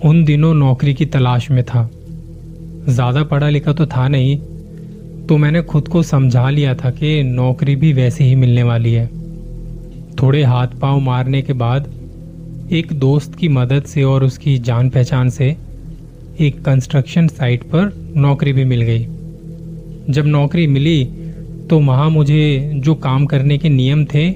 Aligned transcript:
उन 0.00 0.24
दिनों 0.24 0.52
नौकरी 0.54 0.92
की 0.94 1.04
तलाश 1.06 1.50
में 1.50 1.62
था। 1.64 1.88
ज़्यादा 2.88 3.22
पढ़ा 3.24 3.48
लिखा 3.48 3.72
तो 3.72 3.86
था 3.86 4.06
नहीं 4.08 4.36
तो 5.26 5.36
मैंने 5.36 5.62
खुद 5.62 5.88
को 5.88 6.02
समझा 6.02 6.48
लिया 6.50 6.74
था 6.74 6.90
कि 6.90 7.22
नौकरी 7.22 7.74
भी 7.76 7.92
वैसे 7.92 8.24
ही 8.24 8.34
मिलने 8.34 8.62
वाली 8.62 8.92
है। 8.92 9.06
थोड़े 10.14 10.42
हाथ 10.42 10.68
पाँव 10.80 11.00
मारने 11.00 11.42
के 11.42 11.52
बाद 11.54 11.88
एक 12.72 12.92
दोस्त 12.92 13.34
की 13.34 13.48
मदद 13.48 13.84
से 13.84 14.02
और 14.02 14.24
उसकी 14.24 14.56
जान 14.58 14.90
पहचान 14.90 15.30
से 15.30 15.48
एक 16.40 16.62
कंस्ट्रक्शन 16.64 17.28
साइट 17.28 17.64
पर 17.64 17.92
नौकरी 18.16 18.52
भी 18.52 18.64
मिल 18.64 18.82
गई। 18.82 19.04
जब 20.10 20.26
नौकरी 20.26 20.66
मिली 20.66 21.04
तो 21.70 21.78
वहाँ 21.80 22.08
मुझे 22.10 22.70
जो 22.76 22.94
काम 22.96 23.26
करने 23.26 23.58
के 23.58 23.68
नियम 23.68 24.04
थे, 24.04 24.28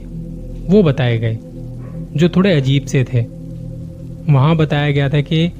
वो 0.64 0.82
बताए 0.82 1.18
गए, 1.18 1.38
जो 2.16 2.28
थोड़े 2.28 2.52
अजीब 2.52 2.86
से 2.86 3.04
थे। 3.04 3.24
वहाँ 4.30 4.56
बताया 4.56 4.90
गया 4.90 5.08
था 5.08 5.20
कि 5.20 5.52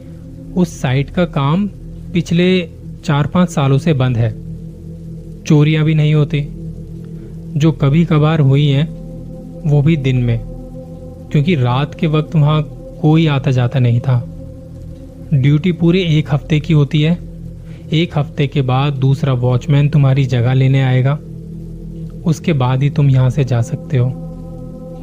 उस 0.57 0.81
साइट 0.81 1.11
का 1.11 1.25
काम 1.25 1.67
पिछले 2.13 2.69
चार 3.05 3.27
पाँच 3.27 3.51
सालों 3.51 3.79
से 3.79 3.93
बंद 3.93 4.17
है। 4.17 4.35
चोरियाँ 5.43 5.85
भी 5.85 5.95
नहीं 5.95 6.15
होती। 6.15 6.49
जो 7.57 7.73
कभी 7.73 8.05
कभार 8.05 8.41
हुई 8.41 8.67
हैं, 8.67 8.89
वो 9.71 9.83
भी 9.83 9.97
दिन 9.97 10.17
में। 10.17 10.41
क्योंकि 11.33 11.55
रात 11.55 11.95
के 11.95 12.07
वक्त 12.07 12.37
वहाँ 12.37 12.63
कोई 13.01 13.27
आता 13.27 13.51
जाता 13.51 13.79
नहीं 13.79 14.01
था। 14.01 14.29
ड्यूटी 15.35 15.73
पूरे 15.73 16.03
एक 16.03 16.35
हफ़्ते 16.35 16.61
की 16.61 16.73
होती 16.73 17.03
है। 17.03 17.19
एक 17.93 18.19
हफ़्ते 18.19 18.47
के 18.47 18.63
बाद 18.63 18.93
दूसरा 18.93 19.33
वॉचमैन 19.33 19.89
तुम्हारी 19.89 20.25
जगह 20.25 20.53
लेने 20.53 20.83
आएगा। 20.83 21.19
उसके 22.27 22.53
बाद 22.53 22.83
ही 22.83 22.91
तुम 22.91 23.11
यहाँ 23.11 23.31
से 23.31 23.45
जा 23.45 23.63
सकते 23.63 23.97
हो। 23.97 24.07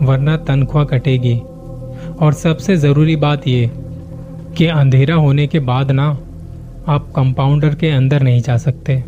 वरना 0.01 0.37
तनख्वाह 0.37 0.83
कटेगी। 0.83 1.41
और 2.21 2.33
सबसे 2.33 2.75
ज़रूरी 2.77 3.15
बात 3.15 3.47
ये 3.47 3.69
कि 4.57 4.65
अंधेरा 4.65 5.15
होने 5.15 5.47
के 5.47 5.59
बाद 5.59 5.91
ना 5.91 6.07
आप 6.87 7.11
कंपाउंडर 7.15 7.75
के 7.75 7.89
अंदर 7.89 8.23
नहीं 8.23 8.41
जा 8.41 8.57
सकते 8.57 9.03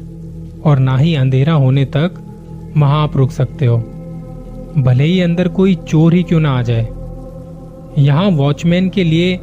और 0.66 0.80
ना 0.80 0.98
ही 0.98 1.16
अंधेरा 1.16 1.54
होने 1.54 1.86
तक 1.86 2.14
वहाँ 2.78 3.02
आप 3.04 3.18
रुक 3.18 3.32
सकते 3.32 3.66
हो। 3.66 3.78
भले 4.78 5.04
ही 5.04 5.20
अंदर 5.22 5.48
कोई 5.48 5.76
चोर 5.88 6.14
ही 6.14 6.24
क्यों 6.24 6.40
ना 6.40 6.52
आ 6.52 6.62
जाए। 6.62 6.88
यहाँ 7.98 8.30
वॉचमैन 8.32 8.90
के 8.90 9.04
लिए 9.04 9.36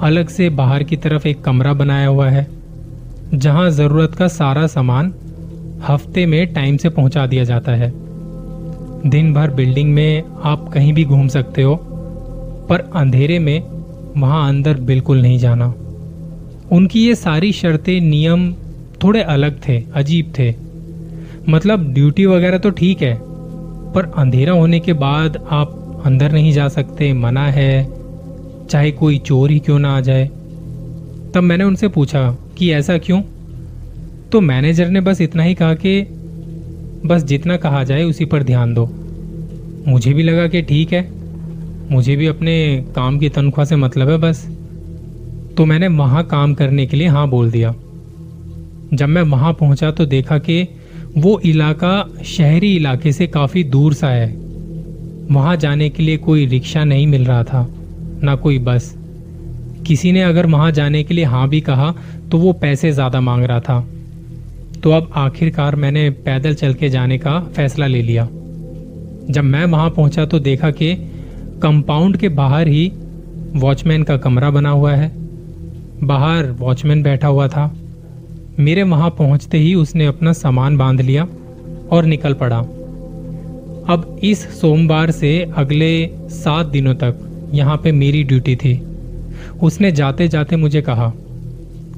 अलग 0.00 0.28
से 0.28 0.48
बाहर 0.50 0.82
की 0.82 0.96
तरफ़ 0.96 1.28
एक 1.28 1.42
कमरा 1.44 1.72
बनाया 1.72 2.08
हुआ 2.08 2.28
है, 2.28 2.46
जहाँ 3.34 3.70
ज़रूरत 3.70 4.14
का 4.14 4.28
सारा 4.28 4.66
सामान 4.66 5.12
हफ़्ते 5.88 6.26
में 6.26 6.52
टाइम 6.54 6.76
से 6.76 6.88
पहुँचा 6.88 7.26
दिया 7.26 7.44
जाता 7.44 7.72
है। 7.72 7.92
दिन 9.06 9.32
भर 9.34 9.50
बिल्डिंग 9.50 9.92
में 9.94 10.22
आप 10.44 10.68
कहीं 10.68 10.92
भी 10.92 11.04
घूम 11.04 11.28
सकते 11.28 11.62
हो 11.62 11.74
पर 12.68 12.90
अंधेरे 12.94 13.38
में 13.38 13.62
वहाँ 14.16 14.48
अंदर 14.48 14.74
बिल्कुल 14.74 15.22
नहीं 15.22 15.38
जाना। 15.38 15.74
उनकी 16.72 17.06
ये 17.06 17.14
सारी 17.14 17.52
शर्तें, 17.52 18.00
नियम 18.00 18.52
थोड़े 19.02 19.22
अलग 19.22 19.60
थे, 19.68 19.82
अजीब 19.94 20.32
थे। 20.38 20.54
मतलब 21.48 21.92
ड्यूटी 21.94 22.26
वगैरह 22.26 22.58
तो 22.58 22.70
ठीक 22.70 23.02
है, 23.02 23.18
पर 23.92 24.12
अंधेरा 24.16 24.52
होने 24.52 24.80
के 24.80 24.92
बाद 24.92 25.46
आप 25.50 26.02
अंदर 26.04 26.32
नहीं 26.32 26.52
जा 26.52 26.68
सकते, 26.68 27.12
मना 27.12 27.46
है, 27.46 27.88
चाहे 28.70 28.90
कोई 28.90 29.18
चोर 29.18 29.50
ही 29.50 29.58
क्यों 29.58 29.78
ना 29.78 29.96
आ 29.96 30.00
जाए। 30.00 30.26
तब 31.34 31.40
मैंने 31.42 31.64
उनसे 31.64 31.88
पूछा 31.88 32.36
कि 32.58 32.72
ऐसा 32.72 32.98
क्यों? 32.98 33.22
तो 34.32 34.40
मैनेजर 34.40 34.88
ने 34.88 35.00
बस 35.00 35.20
इतना 35.20 35.42
ही 35.42 35.54
कहा 35.54 35.74
कि 35.74 36.00
बस 37.06 37.22
जितना 37.22 37.56
कहा 37.56 37.84
जाए 37.84 38.02
उसी 38.02 38.24
पर 38.24 38.42
ध्यान 38.42 38.74
दो। 38.74 38.90
मुझे 39.88 40.12
भी 40.12 40.22
लगा 40.22 40.46
कि 40.46 40.62
ठीक 40.62 40.92
है 40.92 41.15
मुझे 41.90 42.16
भी 42.16 42.26
अपने 42.26 42.54
काम 42.96 43.18
की 43.18 43.28
तनख्वाह 43.28 43.64
से 43.64 43.76
मतलब 43.76 44.08
है 44.08 44.16
बस। 44.18 44.44
तो 45.56 45.64
मैंने 45.64 45.88
वहाँ 45.88 46.24
काम 46.24 46.54
करने 46.54 46.86
के 46.86 46.96
लिए 46.96 47.08
हाँ 47.08 47.28
बोल 47.28 47.50
दिया। 47.50 47.74
जब 48.94 49.08
मैं 49.08 49.22
वहाँ 49.22 49.52
पहुँचा 49.52 49.90
तो 49.90 50.06
देखा 50.06 50.38
कि 50.38 50.62
वो 51.16 51.38
इलाका 51.44 52.22
शहरी 52.26 52.74
इलाके 52.76 53.12
से 53.12 53.26
काफ़ी 53.26 53.64
दूर 53.64 53.94
सा 53.94 54.08
है। 54.08 54.28
वहाँ 55.30 55.56
जाने 55.56 55.88
के 55.88 56.02
लिए 56.02 56.16
कोई 56.18 56.46
रिक्शा 56.46 56.84
नहीं 56.84 57.06
मिल 57.06 57.24
रहा 57.24 57.42
था, 57.44 57.66
ना 58.22 58.34
कोई 58.36 58.58
बस। 58.60 58.94
किसी 59.86 60.12
ने 60.12 60.22
अगर 60.22 60.46
वहाँ 60.46 60.70
जाने 60.72 61.02
के 61.04 61.14
लिए 61.14 61.24
हाँ 61.24 61.48
भी 61.48 61.60
कहा 61.60 61.94
तो 62.30 62.38
वो 62.38 62.52
पैसे 62.52 62.92
ज़्यादा 62.92 63.20
मांग 63.20 63.44
रहा 63.44 63.60
था। 63.60 63.80
तो 64.82 64.90
अब 64.90 65.10
आखिरकार 65.16 65.76
मैंने 65.76 66.08
पैदल 66.10 66.54
चल 66.54 66.74
के 66.74 66.88
जाने 66.88 67.18
का 67.18 67.38
फैसला 67.56 67.86
ले 67.86 68.02
लिया। 68.02 68.28
जब 69.30 69.44
मैं 69.44 69.64
वहाँ 69.64 69.90
पहुँचा 69.90 70.24
तो 70.26 70.38
देखा 70.38 70.70
कि 70.70 70.94
कंपाउंड 71.62 72.16
के 72.16 72.28
बाहर 72.28 72.68
ही 72.68 72.90
वॉचमैन 73.56 74.02
का 74.02 74.16
कमरा 74.16 74.50
बना 74.50 74.70
हुआ 74.70 74.92
है। 74.92 75.10
बाहर 76.02 76.50
वॉचमैन 76.50 77.02
बैठा 77.02 77.28
हुआ 77.28 77.48
था। 77.48 77.70
मेरे 78.58 78.82
वहाँ 78.82 79.10
पहुँचते 79.10 79.58
ही 79.58 79.74
उसने 79.74 80.06
अपना 80.06 80.32
सामान 80.32 80.76
बाँध 80.76 81.00
लिया 81.00 81.26
और 81.92 82.04
निकल 82.04 82.34
पड़ा। 82.34 82.58
अब 83.88 84.20
इस 84.24 84.46
सोमवार 84.60 85.10
से 85.10 85.30
अगले 85.56 85.90
सात 86.30 86.66
दिनों 86.66 86.94
तक 86.94 87.50
यहाँ 87.54 87.76
पे 87.76 87.92
मेरी 87.92 88.22
ड्यूटी 88.24 88.56
थी। 88.56 88.80
उसने 89.62 89.92
जाते 89.92 90.28
जाते 90.28 90.56
मुझे 90.56 90.82
कहा 90.82 91.12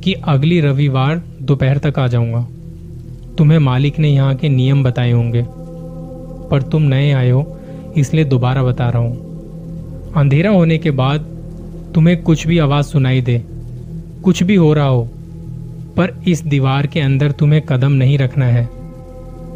कि 0.05 0.13
अगली 0.29 0.61
रविवार 0.61 1.23
दोपहर 1.43 1.79
तक 1.79 1.99
आ 1.99 2.07
जाऊँगा। 2.07 2.47
तुम्हें 3.39 3.59
मालिक 3.59 3.99
ने 3.99 4.09
यहाँ 4.09 4.35
के 4.35 4.49
नियम 4.49 4.83
बताए 4.85 5.13
होंगे, 5.13 5.45
पर 6.51 6.63
तुम 6.63 6.83
नए 6.85 7.11
आए 7.13 7.31
हो, 7.31 7.47
इसलिए 7.97 8.25
दोबारा 8.25 8.63
बता 8.63 8.89
रहा 8.89 9.03
हूँ। 9.03 9.28
अंधेरा 10.19 10.51
होने 10.51 10.79
के 10.79 10.91
बाद 10.91 11.21
तुम्हें 11.95 12.23
कुछ 12.23 12.47
भी 12.47 12.59
आवाज़ 12.59 12.87
सुनाई 12.87 13.21
दे, 13.21 13.43
कुछ 14.25 14.43
भी 14.43 14.55
हो 14.55 14.73
रहा 14.73 14.87
हो, 14.87 15.03
पर 15.97 16.23
इस 16.29 16.43
दीवार 16.43 16.87
के 16.87 17.01
अंदर 17.01 17.31
तुम्हें 17.31 17.63
कदम 17.63 17.93
नहीं 17.93 18.19
रखना 18.19 18.47
है। 18.47 18.69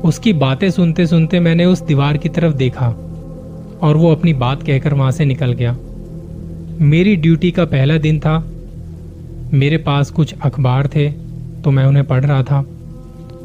उसकी 0.04 0.32
बातें 0.32 0.70
सुनते 0.70 1.06
सुनते 1.06 1.40
मैंने 1.40 1.64
उस 1.64 1.82
दीवार 1.82 2.16
की 2.16 2.28
तरफ़ 2.28 2.54
देखा 2.54 2.86
और 3.82 3.96
वो 3.96 4.12
अपनी 4.12 4.34
बात 4.34 4.62
कहकर 4.62 4.94
वहाँ 4.94 5.10
से 5.10 5.24
निकल 5.24 5.52
गया। 5.52 5.76
मेरी 6.80 7.16
ड्यूटी 7.16 7.50
का 7.50 7.64
पहला 7.64 7.96
दिन 7.98 8.20
था। 8.20 8.38
मेरे 9.52 9.76
पास 9.76 10.10
कुछ 10.10 10.34
अखबार 10.42 10.86
थे 10.86 11.10
तो 11.64 11.70
मैं 11.70 11.84
उन्हें 11.84 12.06
पढ़ 12.06 12.24
रहा 12.24 12.42
था। 12.42 12.62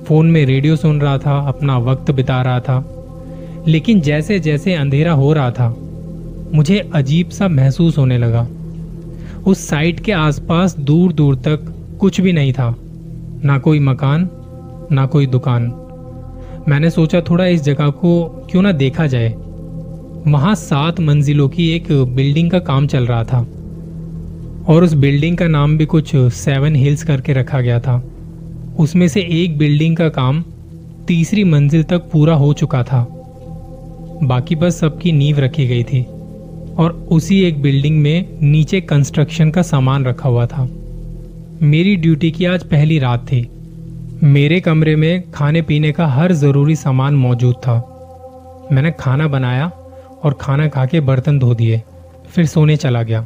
फ़ोन 0.06 0.32
में 0.32 0.46
रेडियो 0.46 0.76
सुन 0.76 1.02
रहा 1.02 1.18
था, 1.18 1.40
अपना 1.40 1.78
वक्त 1.78 2.12
बिता 2.12 2.42
रहा 2.42 2.60
था। 2.60 3.64
लेकिन 3.68 4.02
जैसे 4.02 4.40
जैसे 4.40 4.74
अंधेरा 4.74 5.12
हो 5.12 5.34
रहा 5.34 5.52
था 5.52 5.76
मुझे 6.54 6.92
अजीब 6.96 7.30
सा 7.30 7.48
महसूस 7.48 7.98
होने 7.98 8.18
लगा। 8.18 8.48
उस 9.48 9.68
साइट 9.68 10.00
के 10.00 10.12
आसपास 10.12 10.80
दूर 10.80 11.14
दूर 11.14 11.36
तक 11.36 11.74
कुछ 12.00 12.22
भी 12.22 12.34
नहीं 12.34 12.54
था। 12.54 12.76
ना 13.46 13.58
कोई 13.58 13.80
मकान, 13.80 14.30
ना 14.92 15.06
कोई 15.06 15.28
दुकान। 15.28 15.74
मैंने 16.68 16.90
सोचा 16.90 17.22
थोड़ा 17.22 17.46
इस 17.46 17.64
जगह 17.64 17.90
को 17.90 18.24
क्यों 18.52 18.62
ना 18.62 18.72
देखा 18.72 19.08
जाए। 19.08 19.30
वहाँ 20.28 20.56
सात 20.56 21.00
मंजिलों 21.00 21.50
की 21.50 21.70
एक 21.70 21.92
बिल्डिंग 21.92 22.52
का 22.52 22.60
काम 22.60 22.88
चल 22.88 23.06
रहा 23.06 23.24
था। 23.24 23.48
और 24.68 24.84
उस 24.84 24.94
बिल्डिंग 24.94 25.38
का 25.38 25.48
नाम 25.48 25.78
भी 25.78 25.86
कुछ 25.86 26.16
सेवन 26.16 26.76
हिल्स 26.76 27.04
करके 27.04 27.34
रखा 27.34 27.62
गया 27.62 27.80
था। 27.80 28.04
उसमें 28.80 29.08
से 29.08 29.22
एक 29.22 29.58
बिल्डिंग 29.58 29.98
का 29.98 30.10
काम 30.10 30.44
तीसरी 31.08 31.44
मंजिल 31.44 31.84
तक 31.84 31.98
पूरा 31.98 32.36
हो 32.36 32.54
चुका 32.54 32.84
था। 32.84 33.08
बाकी 34.24 34.56
बस 34.56 34.80
सबकी 34.80 35.12
नींव 35.12 35.40
रखी 35.40 35.68
गई 35.68 35.84
थी। 35.84 36.06
और 36.80 36.92
उसी 37.12 37.40
एक 37.44 37.62
बिल्डिंग 37.62 38.02
में 38.02 38.38
नीचे 38.42 38.82
कंस्ट्रक्शन 38.82 39.52
का 39.52 39.62
सामान 39.62 40.06
रखा 40.06 40.30
हुआ 40.30 40.46
था। 40.46 40.68
मेरी 41.62 41.96
ड्यूटी 41.96 42.32
की 42.32 42.46
आज 42.46 42.64
पहली 42.64 43.00
रात 43.00 43.26
थी। 43.26 43.48
मेरे 44.24 44.60
कमरे 44.60 44.96
में 44.96 45.32
खाने 45.32 45.62
पीने 45.62 45.92
का 45.92 46.08
हर 46.08 46.32
ज़रूरी 46.34 46.76
सामान 46.76 47.16
मौजूद 47.16 47.56
था। 47.56 47.76
मैंने 48.72 48.92
खाना 48.92 49.28
बनाया 49.28 49.72
और 50.24 50.38
खाना 50.42 50.68
खा 50.68 50.86
के 50.86 51.00
बर्तन 51.00 51.40
धो 51.40 51.54
दिए, 51.54 51.82
फिर 52.30 52.46
सोने 52.46 52.76
चला 52.78 53.04
गया। 53.04 53.26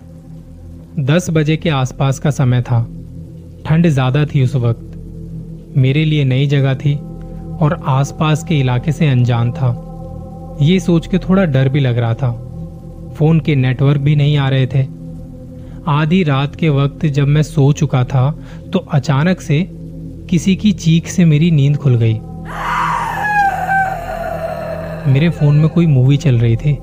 दस 0.99 1.29
बजे 1.29 1.57
के 1.57 1.69
आसपास 1.69 2.19
का 2.19 2.31
समय 2.31 2.61
था। 2.61 2.81
ठंड 3.65 3.87
ज़्यादा 3.87 4.25
थी 4.25 4.43
उस 4.43 4.55
वक्त। 4.55 5.75
मेरे 5.77 6.05
लिए 6.05 6.23
नई 6.23 6.47
जगह 6.47 6.73
थी 6.75 6.95
और 7.61 7.81
आसपास 7.87 8.43
के 8.43 8.59
इलाके 8.59 8.91
से 8.91 9.07
अनजान 9.07 9.51
था। 9.51 9.69
ये 10.61 10.79
सोच 10.79 11.07
के 11.07 11.17
थोड़ा 11.17 11.45
डर 11.45 11.69
भी 11.69 11.79
लग 11.79 11.97
रहा 11.97 12.13
था। 12.13 12.31
फ़ोन 13.21 13.39
के 13.39 13.55
नेटवर्क 13.55 14.01
भी 14.01 14.15
नहीं 14.15 14.37
आ 14.37 14.49
रहे 14.49 14.67
थे। 14.67 14.85
आधी 15.87 16.23
रात 16.23 16.55
के 16.55 16.69
वक्त 16.69 17.05
जब 17.05 17.27
मैं 17.27 17.41
सो 17.41 17.71
चुका 17.73 18.03
था 18.03 18.23
तो 18.73 18.79
अचानक 18.91 19.41
से 19.41 19.59
किसी 20.29 20.55
की 20.55 20.71
चीख 20.71 21.07
से 21.07 21.25
मेरी 21.25 21.51
नींद 21.51 21.77
खुल 21.77 21.95
गई। 21.95 22.13
मेरे 25.11 25.29
फ़ोन 25.29 25.55
में 25.55 25.67
कोई 25.69 25.85
मूवी 25.85 26.17
चल 26.17 26.39
रही 26.39 26.55
थी। 26.55 26.77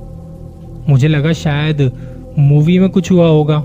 मुझे 0.89 1.09
लगा 1.09 1.33
शायद 1.33 1.81
मूवी 2.39 2.79
में 2.79 2.89
कुछ 2.91 3.11
हुआ 3.11 3.27
होगा। 3.27 3.59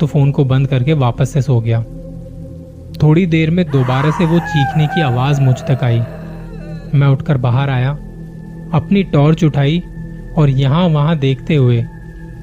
तो 0.00 0.06
फ़ोन 0.06 0.30
को 0.30 0.44
बंद 0.44 0.66
करके 0.66 0.92
वापस 0.92 1.30
से 1.30 1.42
सो 1.42 1.60
गया। 1.60 1.82
थोड़ी 3.02 3.26
देर 3.26 3.50
में 3.50 3.64
दोबारा 3.70 4.10
से 4.10 4.26
वो 4.26 4.38
चीखने 4.38 4.86
की 4.86 5.02
आवाज़ 5.02 5.40
मुझ 5.40 5.56
तक 5.70 5.84
आई। 5.84 6.02
मैं 6.94 7.06
उठकर 7.06 7.36
बाहर 7.38 7.70
आया, 7.70 7.90
अपनी 8.74 9.02
टॉर्च 9.02 9.44
उठाई 9.44 9.82
और 10.30 10.50
यहाँ 10.50 10.86
वहाँ 10.88 11.16
देखते 11.18 11.54
हुए 11.54 11.82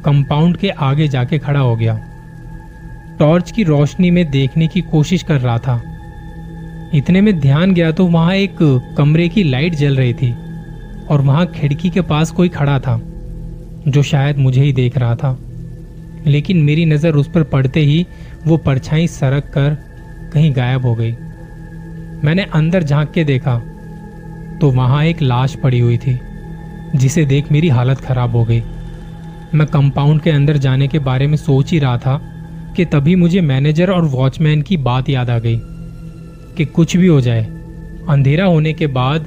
कंपाउंड 0.05 0.57
के 0.57 0.69
आगे 0.69 1.07
जाके 1.07 1.37
खड़ा 1.39 1.59
हो 1.59 1.75
गया। 1.75 1.95
टॉर्च 3.19 3.51
की 3.51 3.63
रोशनी 3.63 4.11
में 4.11 4.29
देखने 4.31 4.67
की 4.67 4.81
कोशिश 4.81 5.23
कर 5.23 5.39
रहा 5.39 5.57
था। 5.57 5.81
इतने 6.93 7.21
में 7.21 7.39
ध्यान 7.39 7.73
गया 7.73 7.91
तो 7.91 8.05
वहाँ 8.07 8.33
एक 8.35 8.57
कमरे 8.97 9.27
की 9.29 9.43
लाइट 9.43 9.75
जल 9.75 9.95
रही 9.95 10.13
थी 10.13 10.31
और 11.07 11.21
वहाँ 11.21 11.45
खिड़की 11.51 11.89
के 11.89 12.01
पास 12.03 12.31
कोई 12.31 12.49
खड़ा 12.49 12.79
था, 12.79 12.99
जो 13.87 14.03
शायद 14.03 14.37
मुझे 14.37 14.61
ही 14.61 14.73
देख 14.73 14.97
रहा 14.97 15.15
था। 15.15 15.37
लेकिन 16.27 16.57
मेरी 16.57 16.85
नज़र 16.85 17.15
उस 17.15 17.29
पर 17.31 17.43
पड़ते 17.45 17.79
ही 17.79 18.05
वो 18.45 18.57
परछाई 18.57 19.07
सरक 19.07 19.51
कर 19.53 19.77
कहीं 20.33 20.55
गायब 20.55 20.85
हो 20.85 20.93
गई। 20.95 21.11
मैंने 22.23 22.43
अंदर 22.53 22.83
झाँक 22.83 23.11
के 23.11 23.23
देखा 23.23 23.57
तो 24.61 24.71
वहाँ 24.71 25.03
एक 25.05 25.21
लाश 25.21 25.55
पड़ी 25.55 25.79
हुई 25.79 25.97
थी। 25.97 26.19
जिसे 26.95 27.25
देख 27.25 27.51
मेरी 27.51 27.69
हालत 27.69 27.99
खराब 27.99 28.35
हो 28.35 28.43
गई। 28.45 28.63
मैं 29.55 29.67
कंपाउंड 29.67 30.21
के 30.21 30.29
अंदर 30.29 30.57
जाने 30.57 30.87
के 30.87 30.99
बारे 30.99 31.27
में 31.27 31.37
सोच 31.37 31.71
ही 31.71 31.79
रहा 31.79 31.97
था 31.97 32.17
कि 32.75 32.85
तभी 32.85 33.15
मुझे 33.15 33.41
मैनेजर 33.41 33.91
और 33.91 34.05
वॉचमैन 34.05 34.61
की 34.61 34.77
बात 34.77 35.09
याद 35.09 35.29
आ 35.29 35.39
गई 35.39 35.59
कि 36.57 36.65
कुछ 36.65 36.97
भी 36.97 37.07
हो 37.07 37.21
जाए, 37.21 37.43
अंधेरा 38.09 38.45
होने 38.45 38.73
के 38.73 38.87
बाद 38.87 39.25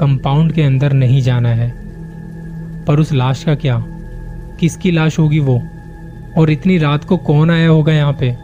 कंपाउंड 0.00 0.52
के 0.52 0.62
अंदर 0.62 0.92
नहीं 0.92 1.22
जाना 1.22 1.48
है। 1.48 1.70
पर 2.84 3.00
उस 3.00 3.12
लाश 3.12 3.44
का 3.44 3.54
क्या? 3.54 3.84
किसकी 4.60 4.90
लाश 4.90 5.18
होगी 5.18 5.38
वो? 5.38 5.62
और 6.38 6.50
इतनी 6.50 6.78
रात 6.78 7.04
को 7.04 7.16
कौन 7.16 7.50
आया 7.50 7.68
होगा 7.68 7.92
यहाँ 7.92 8.16
पे? 8.20 8.36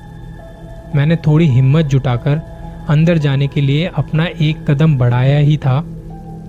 मैंने 0.94 1.16
थोड़ी 1.16 1.46
हिम्मत 1.46 1.84
जुटाकर 1.84 2.40
अंदर 2.88 3.18
जाने 3.18 3.46
के 3.48 3.60
लिए 3.60 3.90
अपना 3.96 4.24
एक 4.24 4.70
कदम 4.70 4.98
बढ़ाया 4.98 5.38
ही 5.38 5.56
था। 5.56 5.97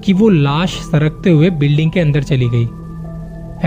कि 0.03 0.13
वो 0.13 0.29
लाश 0.29 0.73
सरकते 0.73 1.29
हुए 1.29 1.49
बिल्डिंग 1.49 1.91
के 1.91 1.99
अंदर 1.99 2.23
चली 2.23 2.49
गई। 2.53 2.67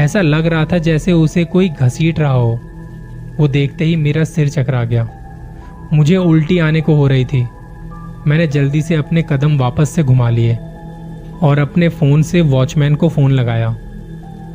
ऐसा 0.00 0.20
लग 0.20 0.46
रहा 0.46 0.64
था 0.64 0.78
जैसे 0.78 1.12
उसे 1.12 1.44
कोई 1.44 1.68
घसीट 1.68 2.20
रहा 2.20 2.32
हो। 2.32 2.60
वो 3.40 3.48
देखते 3.48 3.84
ही 3.84 3.96
मेरा 3.96 4.24
सिर 4.24 4.48
चकरा 4.48 4.84
गया। 4.84 5.08
मुझे 5.92 6.16
उल्टी 6.16 6.58
आने 6.58 6.80
को 6.80 6.94
हो 6.94 7.06
रही 7.06 7.24
थी। 7.24 7.46
मैंने 8.26 8.46
जल्दी 8.46 8.82
से 8.82 8.94
अपने 8.94 9.24
कदम 9.30 9.58
वापस 9.58 9.90
से 9.90 10.02
घुमा 10.02 10.30
लिए 10.30 10.58
और 11.42 11.58
अपने 11.58 11.88
फ़ोन 11.88 12.22
से 12.22 12.40
वॉचमैन 12.40 12.94
को 12.94 13.08
फ़ोन 13.08 13.30
लगाया। 13.30 13.76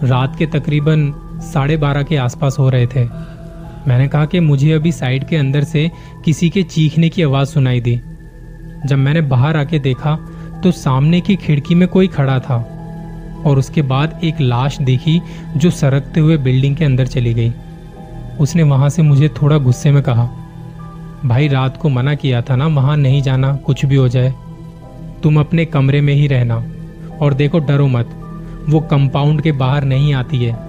रात 0.04 0.36
के 0.36 0.46
तकरीबन 0.46 1.14
साढ़े 1.54 1.78
बारह 1.78 2.04
के 2.04 2.18
आसपास 2.18 2.56
हो 2.60 2.70
रहे 2.70 2.88
थे। 2.88 3.04
मैंने 3.88 4.08
कहा 4.08 4.26
कि 4.26 4.40
मुझे 4.40 4.72
अभी 4.72 4.92
साइड 4.92 5.28
के 5.28 5.36
अंदर 5.36 5.64
से 5.64 5.92
किसी 6.26 6.50
के 6.50 6.64
चीखने 6.64 7.10
की 7.10 7.24
आवाज़ 7.24 7.48
सुनाई 7.48 7.82
दी। 7.82 8.02
जब 8.86 8.98
मैंने 8.98 9.22
बाहर 9.22 9.58
आके 9.58 9.80
देखा 9.80 10.18
तो 10.64 10.72
सामने 10.72 11.22
की 11.22 11.36
खिड़की 11.36 11.76
में 11.76 11.88
कोई 11.88 12.08
खड़ा 12.08 12.40
था 12.40 12.56
और 13.46 13.60
उसके 13.60 13.82
बाद 13.82 14.20
एक 14.24 14.42
लाश 14.42 14.78
देखी 14.82 15.22
जो 15.58 15.72
सरकते 15.72 16.20
हुए 16.20 16.38
बिल्डिंग 16.38 16.76
के 16.76 16.86
अंदर 16.86 17.08
चली 17.08 17.34
गई। 17.34 17.54
उसने 18.40 18.64
वहाँ 18.64 18.90
से 18.90 19.02
मुझे 19.02 19.30
थोड़ा 19.30 19.58
गुस्से 19.58 19.92
में 19.92 20.04
कहा, 20.04 20.30
भाई, 21.26 21.48
रात 21.48 21.78
को 21.78 21.90
मना 21.90 22.16
किया 22.16 22.42
था 22.42 22.56
ना, 22.56 22.68
वहाँ 22.68 22.98
नहीं 22.98 23.22
जाना, 23.22 23.56
कुछ 23.56 23.86
भी 23.86 23.96
हो 23.96 24.08
जाए। 24.08 24.34
तुम 25.24 25.40
अपने 25.40 25.66
कमरे 25.66 26.02
में 26.02 26.14
ही 26.14 26.28
रहना 26.28 26.66
और 27.22 27.34
देखो, 27.34 27.60
डरो 27.60 27.88
मत, 27.88 28.10
वो 28.70 28.80
कंपाउंड 28.80 29.42
के 29.42 29.52
बाहर 29.52 29.84
नहीं 29.84 30.14
आती 30.14 30.38
है। 30.38 30.60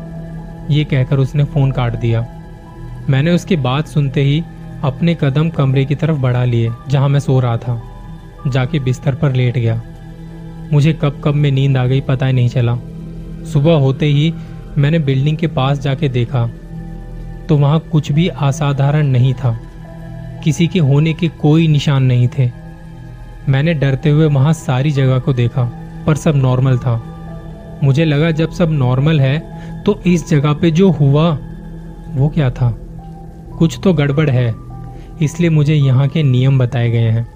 ये 0.70 0.84
कहकर 0.84 1.18
उसने 1.18 1.44
फ़ोन 1.44 1.70
काट 1.70 1.96
दिया। 1.96 2.26
मैंने 3.10 3.30
उसकी 3.30 3.56
बात 3.56 3.86
सुनते 3.86 4.22
ही 4.22 4.44
अपने 4.84 5.16
कदम 5.20 5.50
कमरे 5.50 5.84
की 5.84 5.94
तरफ़ 5.94 6.16
बढ़ा 6.16 6.44
लिए, 6.44 6.70
जहाँ 6.88 7.08
मैं 7.08 7.20
सो 7.20 7.40
रहा 7.40 7.56
था। 7.56 7.82
जाके 8.46 8.78
बिस्तर 8.78 9.14
पर 9.14 9.32
लेट 9.32 9.58
गया। 9.58 9.80
मुझे 10.72 10.92
कब 10.92 11.20
कब 11.24 11.34
में 11.34 11.50
नींद 11.50 11.76
आ 11.76 11.86
गई 11.86 12.00
पता 12.00 12.26
ही 12.26 12.32
नहीं 12.32 12.48
चला। 12.48 12.76
सुबह 13.44 13.74
होते 13.74 14.06
ही 14.06 14.32
मैंने 14.78 14.98
बिल्डिंग 14.98 15.36
के 15.36 15.46
पास 15.48 15.78
जाके 15.78 16.08
देखा। 16.08 16.46
तो 17.48 17.56
वहाँ 17.56 17.78
कुछ 17.92 18.10
भी 18.12 18.26
असाधारण 18.28 19.06
नहीं 19.06 19.32
था। 19.34 19.58
किसी 20.44 20.66
के 20.66 20.78
होने 20.78 21.12
के 21.12 21.28
कोई 21.40 21.68
निशान 21.68 22.02
नहीं 22.02 22.28
थे। 22.28 22.50
मैंने 23.48 23.74
डरते 23.74 24.10
हुए 24.10 24.26
वहाँ 24.26 24.52
सारी 24.52 24.90
जगह 24.90 25.18
को 25.18 25.32
देखा, 25.32 25.64
पर 26.06 26.16
सब 26.16 26.36
नॉर्मल 26.36 26.78
था। 26.78 27.02
मुझे 27.82 28.04
लगा 28.04 28.30
जब 28.30 28.50
सब 28.50 28.70
नॉर्मल 28.70 29.20
है 29.20 29.82
तो 29.84 30.00
इस 30.06 30.28
जगह 30.28 30.52
पे 30.52 30.70
जो 30.70 30.90
हुआ, 30.90 31.30
वो 32.08 32.28
क्या 32.28 32.50
था? 32.50 32.70
कुछ 33.58 33.78
तो 33.84 33.92
गड़बड़ 33.92 34.28
है, 34.30 34.54
इसलिए 35.22 35.50
मुझे 35.50 35.74
यहाँ 35.74 36.08
के 36.08 36.22
नियम 36.22 36.58
बताए 36.58 36.90
गए 36.90 37.08
हैं। 37.08 37.26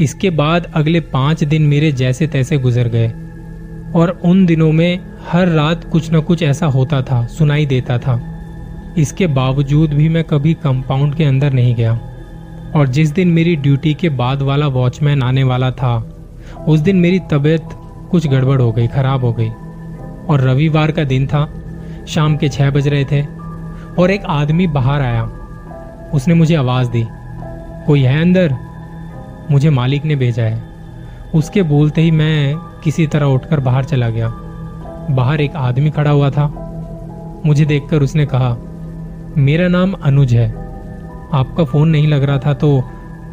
इसके 0.00 0.30
बाद 0.30 0.72
अगले 0.74 1.00
पाँच 1.00 1.44
दिन 1.44 1.62
मेरे 1.62 1.92
जैसे 1.92 2.26
तैसे 2.26 2.58
गुजर 2.58 2.88
गए। 2.88 3.08
और 3.94 4.20
उन 4.24 4.46
दिनों 4.46 4.72
में 4.72 5.00
हर 5.28 5.48
रात 5.48 5.84
कुछ 5.84 6.12
न 6.12 6.20
कुछ 6.20 6.42
ऐसा 6.42 6.66
होता 6.66 7.02
था, 7.02 7.26
सुनाई 7.26 7.66
देता 7.66 7.98
था। 7.98 8.30
इसके 8.98 9.26
बावजूद 9.26 9.90
भी 9.90 10.08
मैं 10.08 10.24
कभी 10.24 10.54
कंपाउंड 10.54 11.14
के 11.14 11.24
अंदर 11.24 11.52
नहीं 11.52 11.74
गया। 11.74 12.00
और 12.76 12.88
जिस 12.88 13.10
दिन 13.10 13.28
मेरी 13.28 13.56
ड्यूटी 13.56 13.94
के 13.94 14.08
बाद 14.08 14.42
वाला 14.42 14.66
वॉचमैन 14.66 15.22
आने 15.22 15.44
वाला 15.44 15.70
था, 15.70 16.16
उस 16.68 16.80
दिन 16.80 16.96
मेरी 16.96 17.18
तबीयत 17.18 17.62
कुछ 18.10 18.26
गड़बड़ 18.26 18.62
हो 18.62 18.72
गई, 18.72 18.86
खराब 18.86 19.24
हो 19.24 19.32
गई। 19.32 19.48
और 20.28 20.40
रविवार 20.40 20.90
का 20.90 21.04
दिन 21.04 21.26
था, 21.26 21.54
शाम 22.08 22.36
के 22.36 22.48
छह 22.48 22.70
बज 22.70 22.88
रहे 22.88 23.04
थे, 23.04 23.22
और 23.98 24.10
एक 24.10 24.24
आदमी 24.24 24.66
बाहर 24.66 25.02
आया। 25.02 25.30
उसने 26.14 26.34
मुझे 26.34 26.54
आवाज़ 26.54 26.90
दी, 26.90 27.04
कोई 27.86 28.02
है 28.02 28.20
अंदर? 28.20 28.56
मुझे 29.50 29.70
मालिक 29.70 30.04
ने 30.04 30.16
भेजा 30.16 30.42
है। 30.42 30.62
उसके 31.34 31.62
बोलते 31.62 32.02
ही 32.02 32.10
मैं 32.10 32.56
किसी 32.84 33.06
तरह 33.06 33.26
उठकर 33.26 33.60
बाहर 33.60 33.84
चला 33.84 34.08
गया। 34.08 34.28
बाहर 35.10 35.40
एक 35.40 35.56
आदमी 35.56 35.90
खड़ा 35.90 36.10
हुआ 36.10 36.30
था। 36.30 36.46
मुझे 37.46 37.64
देखकर 37.64 38.02
उसने 38.02 38.26
कहा, 38.26 38.56
मेरा 39.38 39.68
नाम 39.68 39.92
अनुज 39.92 40.34
है। 40.34 40.48
आपका 41.32 41.64
फ़ोन 41.64 41.88
नहीं 41.88 42.08
लग 42.08 42.22
रहा 42.22 42.38
था 42.38 42.54
तो 42.54 42.82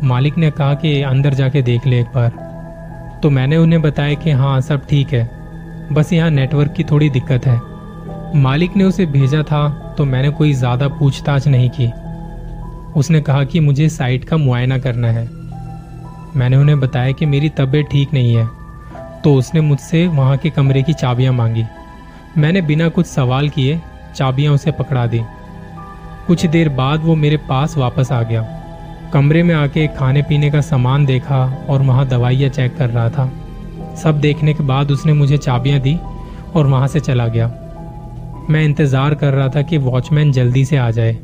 मालिक 0.04 0.38
ने 0.38 0.50
कहा 0.52 0.74
कि 0.74 1.02
अंदर 1.02 1.34
जाके 1.34 1.62
देख 1.62 1.86
ले 1.88 2.00
एक 2.00 2.08
बार। 2.16 3.20
तो 3.24 3.30
मैंने 3.30 3.58
उन्हें 3.58 3.82
बताया 3.82 4.14
कि 4.14 4.32
हाँ 4.32 4.60
सब 4.62 4.86
ठीक 4.86 5.14
है। 5.14 5.30
बस 5.94 6.14
यहाँ 6.14 6.30
नेटवर्क 6.30 6.74
की 6.74 6.84
थोड़ी 6.84 7.10
दिक्कत 7.10 7.46
है। 7.46 7.60
मालिक 8.36 8.76
ने 8.78 8.84
उसे 8.84 9.06
भेजा 9.08 9.44
था 9.44 9.68
तो 9.98 10.06
मैंने 10.06 10.30
कोई 10.30 10.54
ज़्यादा 10.54 10.88
पूछताछ 10.90 11.48
नहीं 11.48 11.70
की। 11.70 11.92
उसने 13.00 13.22
कहा 13.22 13.44
कि 13.44 13.60
मुझे 13.60 13.90
साइट 13.90 14.26
का 14.26 14.38
मुआयना 14.38 14.78
करना 14.78 15.08
है। 15.08 15.26
मैंने 16.36 16.58
उन्हें 16.58 16.80
बताया 16.80 17.12
कि 17.12 17.26
मेरी 17.26 17.50
तबीयत 17.50 17.88
ठीक 17.92 18.14
नहीं 18.14 18.36
है 18.36 18.48
तो 19.22 19.34
उसने 19.36 19.62
मुझसे 19.62 20.06
वहाँ 20.08 20.38
के 20.38 20.50
कमरे 20.50 20.82
की 20.84 20.94
चाबियाँ 20.94 21.34
मांगी। 21.34 21.66
मैंने 22.38 22.62
बिना 22.62 22.88
कुछ 22.90 23.06
सवाल 23.06 23.50
किए 23.50 23.80
चाबियाँ 24.16 24.54
उसे 24.54 24.72
पकड़ा 24.72 25.06
दी। 25.08 25.22
कुछ 26.28 26.46
देर 26.46 26.70
बाद 26.72 27.04
वो 27.04 27.16
मेरे 27.16 27.38
पास 27.50 27.78
वापस 27.78 28.12
आ 28.12 28.22
गया। 28.24 28.42
कमरे 29.14 29.44
में 29.44 29.54
आके 29.56 29.88
खाने 29.90 30.22
पीने 30.22 30.52
का 30.52 30.62
सामान 30.62 31.06
देखा 31.06 31.46
और 31.70 31.82
वहाँ 31.82 32.08
दवाइयाँ 32.08 32.50
चेक 32.50 32.78
कर 32.78 32.90
रहा 32.90 33.10
था। 33.10 33.32
सब 33.96 34.20
देखने 34.22 34.54
के 34.54 34.64
बाद 34.64 34.92
उसने 34.92 35.14
मुझे 35.14 35.38
चाबियाँ 35.38 35.80
दी 35.80 35.98
और 36.56 36.68
वहाँ 36.68 36.88
से 36.88 37.00
चला 37.00 37.28
गया। 37.28 37.48
मैं 38.50 38.64
इंतज़ार 38.66 39.16
कर 39.16 39.34
रहा 39.34 39.50
था 39.50 39.62
कि 39.62 39.78
वॉचमैन 39.80 40.32
जल्दी 40.32 40.64
से 40.66 40.78
आ 40.78 40.90
जाए, 40.92 41.18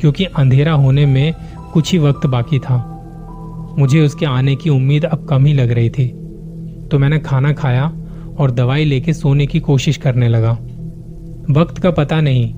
क्योंकि 0.00 0.24
अंधेरा 0.24 0.72
होने 0.74 1.06
में 1.06 1.34
कुछ 1.72 1.92
ही 1.92 1.98
वक्त 1.98 2.26
बाकी 2.26 2.58
था। 2.58 2.78
मुझे 3.78 4.00
उसके 4.00 4.26
आने 4.26 4.54
की 4.56 4.70
उम्मीद 4.70 5.04
अब 5.04 5.26
कम 5.26 5.44
ही 5.46 5.52
लग 5.52 5.70
रही 5.70 5.90
थी। 5.90 6.06
तो 6.90 6.98
मैंने 6.98 7.18
खाना 7.18 7.52
खाया 7.52 7.84
और 8.38 8.50
दवाई 8.50 8.84
लेके 8.84 9.12
सोने 9.12 9.46
की 9.46 9.60
कोशिश 9.60 9.96
करने 9.96 10.28
लगा। 10.28 10.52
वक्त 11.50 11.78
का 11.78 11.90
पता 11.90 12.20
नहीं, 12.20 12.54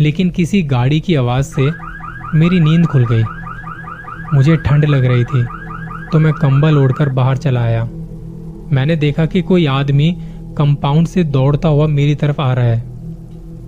लेकिन 0.00 0.30
किसी 0.30 0.62
गाड़ी 0.62 1.00
की 1.00 1.14
आवाज़ 1.14 1.46
से 1.46 1.70
मेरी 2.34 2.60
नींद 2.60 2.86
खुल 2.86 3.06
गई। 3.06 3.22
मुझे 4.34 4.56
ठंड 4.56 4.84
लग 4.84 5.04
रही 5.04 5.24
थी 5.24 5.44
तो 6.12 6.18
मैं 6.18 6.32
कंबल 6.32 6.78
ओढ़कर 6.78 7.08
बाहर 7.08 7.36
चला 7.36 7.60
आया। 7.60 7.84
मैंने 8.72 8.96
देखा 8.96 9.26
कि 9.26 9.42
कोई 9.42 9.66
आदमी 9.66 10.10
कंपाउंड 10.58 11.06
से 11.06 11.24
दौड़ता 11.24 11.68
हुआ 11.68 11.86
मेरी 11.86 12.14
तरफ़ 12.14 12.40
आ 12.40 12.52
रहा 12.52 12.64
है 12.64 12.82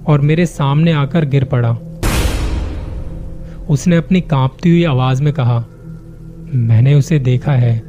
और 0.06 0.20
मेरे 0.20 0.46
सामने 0.46 0.92
आकर 0.92 1.24
गिर 1.24 1.44
पड़ा। 1.44 1.70
उसने 3.68 3.96
अपनी 3.96 4.20
कांपती 4.20 4.70
हुई 4.70 4.84
आवाज़ 4.84 5.22
में 5.22 5.32
कहा 5.32 5.64
मैंने 6.54 6.94
उसे 6.94 7.18
देखा 7.18 7.52
है। 7.52 7.82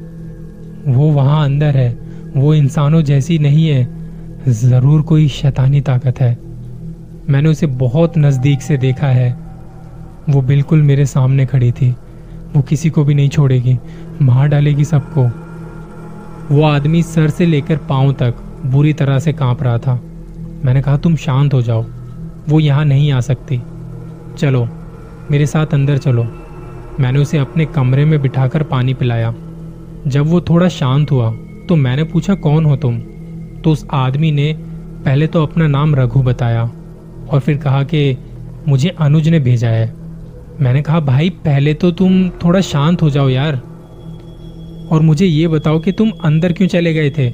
वो 0.87 1.11
वहाँ 1.11 1.45
अंदर 1.45 1.77
है। 1.77 1.99
वो 2.37 2.53
इंसानों 2.53 3.01
जैसी 3.01 3.39
नहीं 3.39 3.67
है। 3.67 4.01
ज़रूर 4.47 5.01
कोई 5.01 5.27
शैतानी 5.27 5.81
ताकत 5.81 6.19
है। 6.19 6.37
मैंने 7.29 7.49
उसे 7.49 7.67
बहुत 7.67 8.17
नज़दीक 8.17 8.61
से 8.61 8.77
देखा 8.77 9.07
है। 9.07 9.37
वो 10.29 10.41
बिल्कुल 10.41 10.81
मेरे 10.81 11.05
सामने 11.05 11.45
खड़ी 11.45 11.71
थी। 11.71 11.95
वो 12.55 12.61
किसी 12.61 12.89
को 12.89 13.03
भी 13.03 13.13
नहीं 13.13 13.29
छोड़ेगी। 13.29 13.79
मार 14.21 14.47
डालेगी 14.47 14.85
सबको। 14.85 15.23
वो 16.55 16.63
आदमी 16.63 17.03
सर 17.03 17.29
से 17.29 17.45
लेकर 17.45 17.77
पाँव 17.77 18.13
तक 18.13 18.35
बुरी 18.65 18.93
तरह 18.93 19.19
से 19.19 19.33
काँप 19.33 19.63
रहा 19.63 19.77
था। 19.77 20.01
मैंने 20.65 20.81
कहा, 20.81 20.97
तुम 20.97 21.15
शांत 21.15 21.53
हो 21.53 21.61
जाओ। 21.61 21.85
वो 22.49 22.59
यहाँ 22.59 22.85
नहीं 22.85 23.11
आ 23.11 23.19
सकती। 23.19 23.61
चलो, 24.37 24.67
मेरे 25.31 25.45
साथ 25.45 25.67
अंदर 25.73 25.97
चलो। 25.97 26.40
मैंने 27.01 27.19
उसे 27.19 27.37
अपने 27.37 27.65
कमरे 27.65 28.05
में 28.05 28.21
बिठाकर 28.21 28.63
पानी 28.63 28.93
पिलाया। 28.93 29.33
जब 30.07 30.27
वो 30.27 30.41
थोड़ा 30.41 30.67
शांत 30.69 31.11
हुआ 31.11 31.31
तो 31.69 31.75
मैंने 31.75 32.03
पूछा, 32.03 32.33
कौन 32.35 32.65
हो 32.65 32.75
तुम? 32.75 32.97
तो 33.61 33.71
उस 33.71 33.85
आदमी 33.93 34.31
ने 34.31 34.53
पहले 35.05 35.27
तो 35.27 35.43
अपना 35.43 35.67
नाम 35.67 35.95
रघु 35.95 36.21
बताया 36.21 36.63
और 37.29 37.39
फिर 37.39 37.57
कहा 37.57 37.83
कि, 37.83 38.17
मुझे 38.67 38.89
अनुज 38.89 39.27
ने 39.29 39.39
भेजा 39.39 39.69
है। 39.69 39.93
मैंने 40.59 40.81
कहा, 40.81 40.99
भाई, 40.99 41.29
पहले 41.29 41.73
तो 41.73 41.91
तुम 41.91 42.29
थोड़ा 42.29 42.61
शांत 42.61 43.01
हो 43.01 43.09
जाओ 43.09 43.29
यार 43.29 43.55
और 44.91 45.01
मुझे 45.01 45.25
ये 45.25 45.47
बताओ 45.47 45.79
कि 45.79 45.91
तुम 45.91 46.11
अंदर 46.23 46.53
क्यों 46.53 46.67
चले 46.67 46.93
गए 46.93 47.09
थे? 47.09 47.29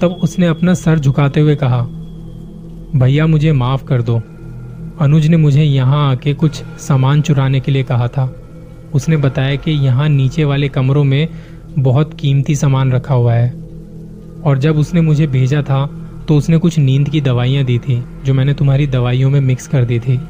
तब 0.00 0.18
उसने 0.22 0.46
अपना 0.46 0.74
सर 0.74 0.98
झुकाते 0.98 1.40
हुए 1.40 1.56
कहा, 1.56 1.80
भैया, 2.96 3.26
मुझे 3.26 3.52
माफ़ 3.52 3.84
कर 3.84 4.02
दो। 4.02 4.20
अनुज 5.00 5.26
ने 5.26 5.36
मुझे 5.36 5.62
यहाँ 5.62 6.10
आके 6.10 6.34
कुछ 6.34 6.62
सामान 6.78 7.20
चुराने 7.22 7.60
के 7.60 7.72
लिए 7.72 7.82
कहा 7.82 8.08
था। 8.08 8.36
उसने 8.94 9.16
बताया 9.16 9.56
कि 9.56 9.70
यहाँ 9.70 10.08
नीचे 10.08 10.44
वाले 10.44 10.68
कमरों 10.68 11.04
में 11.04 11.28
बहुत 11.78 12.14
कीमती 12.14 12.54
सामान 12.54 12.92
रखा 12.92 13.14
हुआ 13.14 13.34
है। 13.34 13.50
और 14.44 14.58
जब 14.58 14.76
उसने 14.76 15.00
मुझे 15.00 15.26
भेजा 15.26 15.62
था 15.62 15.86
तो 16.28 16.36
उसने 16.36 16.58
कुछ 16.58 16.78
नींद 16.78 17.08
की 17.08 17.20
दवाइयाँ 17.20 17.64
दी 17.64 17.78
थी, 17.78 18.04
जो 18.24 18.34
मैंने 18.34 18.54
तुम्हारी 18.54 18.86
दवाइयों 18.86 19.30
में 19.30 19.40
मिक्स 19.40 19.66
कर 19.66 19.84
दी 19.84 19.98
थी। 20.00 20.20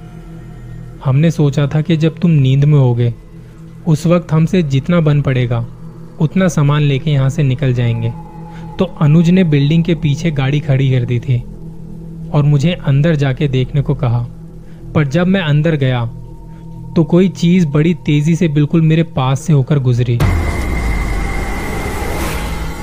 हमने 1.05 1.31
सोचा 1.31 1.67
था 1.67 1.81
कि 1.81 1.97
जब 1.97 2.19
तुम 2.19 2.31
नींद 2.31 2.64
में 2.64 2.79
होगे, 2.79 3.14
उस 3.87 4.07
वक्त 4.07 4.33
हमसे 4.33 4.62
जितना 4.62 5.00
बन 5.00 5.23
पड़ेगा, 5.23 5.67
उतना 6.21 6.49
सामान 6.49 6.83
लेके 6.83 7.11
यहाँ 7.11 7.31
से 7.31 7.43
निकल 7.43 7.73
जाएँगे। 7.73 8.12
तो 8.79 8.85
अनुज 8.85 9.31
ने 9.31 9.45
बिल्डिंग 9.45 9.85
के 9.85 9.95
पीछे 9.95 10.31
गाड़ी 10.31 10.61
खड़ी 10.61 10.90
कर 10.90 11.05
दी 11.05 11.19
थी 11.21 11.43
और 12.33 12.43
मुझे 12.43 12.73
अंदर 12.73 13.17
जाके 13.17 13.49
देखने 13.49 13.83
को 13.83 13.95
कहा। 13.95 14.26
पर 14.95 15.07
जब 15.07 15.26
मैं 15.26 15.40
अंदर 15.40 15.76
गया 15.76 16.00
तो 17.00 17.04
कोई 17.04 17.28
चीज़ 17.30 17.66
बड़ी 17.66 17.92
तेज़ी 18.07 18.35
से 18.37 18.47
बिल्कुल 18.49 18.80
मेरे 18.83 19.02
पास 19.12 19.40
से 19.40 19.52
होकर 19.52 19.78
गुजरी। 19.78 20.16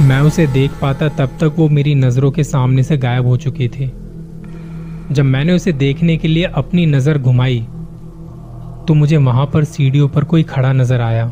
मैं 0.02 0.20
उसे 0.20 0.46
देख 0.48 0.72
पाता 0.82 1.10
तब 1.10 1.38
तक 1.42 1.56
वो 1.58 1.68
मेरी 1.70 1.94
नज़रों 1.96 2.32
के 2.32 2.44
सामने 2.44 2.84
से 2.84 2.98
गायब 2.98 3.28
हो 3.28 3.36
चुकी 3.38 3.68
थी। 3.68 3.86
जब 5.12 5.26
मैंने 5.26 5.54
उसे 5.54 5.72
देखने 5.74 6.16
के 6.18 6.28
लिए 6.28 6.44
अपनी 6.44 6.86
नज़र 6.86 7.18
घुमाई 7.18 7.60
तो 8.88 8.94
मुझे 8.94 9.18
वहाँ 9.20 9.46
पर 9.46 9.64
सीढ़ियों 9.66 10.08
पर 10.08 10.24
कोई 10.24 10.44
खड़ा 10.46 10.74
नज़र 10.74 11.02
आया। 11.02 11.26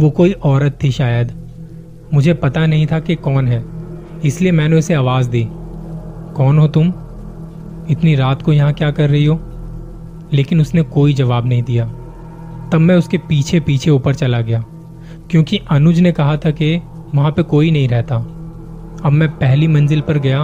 वो 0.00 0.10
कोई 0.10 0.32
औरत 0.44 0.78
थी 0.82 0.90
शायद। 0.90 1.32
मुझे 2.14 2.34
पता 2.34 2.66
नहीं 2.66 2.86
था 2.86 3.00
कि 3.00 3.14
कौन 3.14 3.48
है, 3.48 3.64
इसलिए 4.24 4.52
मैंने 4.52 4.76
उसे 4.76 4.94
आवाज़ 4.94 5.30
दी। 5.30 5.46
कौन 6.36 6.58
हो 6.58 6.68
तुम? 6.68 6.92
इतनी 7.90 8.14
रात 8.14 8.42
को 8.42 8.52
यहाँ 8.52 8.72
क्या 8.74 8.90
कर 8.90 9.10
रही 9.10 9.24
हो? 9.24 9.40
लेकिन 10.32 10.60
उसने 10.60 10.82
कोई 10.82 11.14
जवाब 11.14 11.46
नहीं 11.46 11.62
दिया। 11.62 11.86
तब 12.72 12.80
मैं 12.80 12.96
उसके 12.96 13.18
पीछे 13.18 13.60
पीछे 13.60 13.90
ऊपर 13.90 14.14
चला 14.14 14.40
गया, 14.40 14.64
क्योंकि 15.30 15.60
अनुज 15.70 16.00
ने 16.00 16.12
कहा 16.12 16.36
था 16.36 16.50
कि 16.50 16.76
वहाँ 17.14 17.30
पे 17.30 17.42
कोई 17.42 17.70
नहीं 17.70 17.88
रहता। 17.88 18.16
अब 19.04 19.12
मैं 19.12 19.28
पहली 19.28 19.68
मंजिल 19.68 20.00
पर 20.00 20.18
गया, 20.18 20.42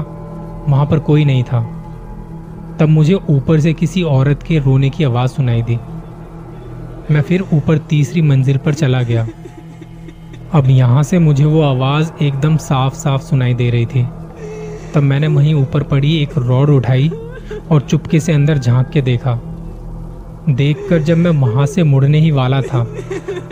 वहाँ 0.68 0.86
पर 0.86 0.98
कोई 0.98 1.24
नहीं 1.24 1.42
था। 1.42 1.60
तब 2.80 2.88
मुझे 2.88 3.14
ऊपर 3.14 3.60
से 3.60 3.72
किसी 3.72 4.02
औरत 4.02 4.42
के 4.42 4.58
रोने 4.58 4.90
की 4.90 5.04
आवाज़ 5.04 5.30
सुनाई 5.30 5.62
दी। 5.62 5.76
मैं 7.10 7.20
फिर 7.20 7.44
ऊपर 7.52 7.78
तीसरी 7.78 8.22
मंजिल 8.22 8.56
पर 8.56 8.74
चला 8.74 9.02
गया। 9.02 9.26
अब 10.52 10.68
यहाँ 10.68 11.02
से 11.02 11.18
मुझे 11.18 11.44
वो 11.44 11.62
आवाज़ 11.62 12.12
एकदम 12.22 12.56
साफ़ 12.56 12.94
साफ़ 12.94 13.22
सुनाई 13.22 13.54
दे 13.54 13.70
रही 13.70 13.86
थी। 13.86 14.06
तब 14.94 15.02
मैंने 15.02 15.26
वहीं 15.26 15.54
ऊपर 15.54 15.82
पड़ी 15.82 16.16
एक 16.16 16.38
रॉड 16.38 16.70
उठाई 16.70 17.08
और 17.70 17.80
चुपके 17.80 18.20
से 18.20 18.32
अंदर 18.32 18.58
झाँक 18.58 18.88
के 18.88 19.02
देखा। 19.02 19.40
देखकर 20.48 21.02
जब 21.02 21.16
मैं 21.16 21.30
वहाँ 21.30 21.66
से 21.66 21.82
मुड़ने 21.82 22.18
ही 22.18 22.30
वाला 22.30 22.60
था 22.62 22.84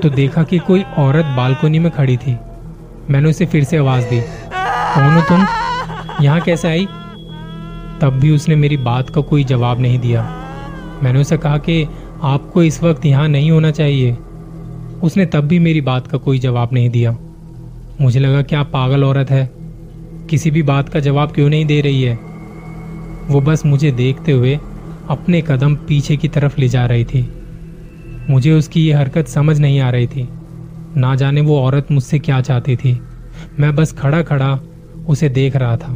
तो 0.03 0.09
देखा 0.11 0.43
कि 0.43 0.59
कोई 0.59 0.83
औरत 0.99 1.25
बालकोनी 1.37 1.79
में 1.79 1.91
खड़ी 1.91 2.17
थी। 2.17 2.37
मैंने 3.11 3.31
उसे 3.31 3.47
फिर 3.47 3.65
से 3.65 3.77
आवाज़ 3.77 4.05
दी, 4.05 4.21
कौन 4.21 5.15
हो 5.15 5.21
तुम? 5.21 5.47
यहाँ 6.25 6.41
कैसे 6.41 6.69
आई? 6.69 6.87
तब 8.01 8.19
भी 8.21 8.31
उसने 8.31 8.57
मेरी 8.57 8.77
बात 8.77 9.11
का 9.11 9.21
कोई 9.21 9.45
जवाब 9.45 9.81
नहीं 9.81 9.99
दिया। 9.99 10.23
मैंने 11.03 11.21
उसे 11.21 11.37
कहा 11.37 11.59
कि 11.59 11.87
आपको 12.23 12.63
इस 12.63 12.83
वक्त 12.83 13.07
यहाँ 13.07 13.29
नहीं 13.29 13.51
होना 13.51 13.71
चाहिए। 13.71 14.17
उसने 15.03 15.27
तब 15.27 15.41
भी 15.41 15.59
मेरी 15.59 15.81
बात 15.81 16.07
का 16.07 16.19
कोई 16.19 16.39
जवाब 16.39 16.69
नहीं 16.73 16.91
दिया। 16.91 17.17
मुझे 18.01 18.21
लगा, 18.21 18.43
क्या 18.43 18.63
पागल 18.63 19.05
औरत 19.05 19.31
है? 19.31 19.51
किसी 20.31 20.51
भी 20.51 20.63
बात 20.63 20.89
का 20.89 21.01
जवाब 21.01 21.33
क्यों 21.33 21.49
नहीं 21.49 21.65
दे 21.67 21.81
रही 21.81 22.03
है? 22.03 22.19
वो 23.29 23.41
बस 23.41 23.65
मुझे 23.67 23.91
देखते 23.93 24.33
हुए 24.33 24.59
अपने 25.09 25.41
कदम 25.41 25.77
पीछे 25.77 26.17
की 26.17 26.29
तरफ़ 26.29 26.61
ले 26.61 26.69
जा 26.69 26.87
रही 26.87 27.05
थी। 27.05 27.33
मुझे 28.31 28.53
उसकी 28.53 28.87
ये 28.87 28.93
हरकत 28.93 29.29
समझ 29.29 29.59
नहीं 29.59 29.81
आ 29.81 29.91
रही 29.91 30.07
थी। 30.07 30.29
ना 30.97 31.15
जाने 31.15 31.41
वो 31.41 31.61
औरत 31.61 31.93
मुझसे 31.93 32.19
क्या 32.19 32.41
चाहती 32.41 32.77
थी। 32.77 33.01
मैं 33.61 33.75
बस 33.75 33.93
खड़ा 33.93 34.23
खड़ा 34.23 34.61
उसे 35.09 35.29
देख 35.29 35.57
रहा 35.57 35.77
था। 35.77 35.93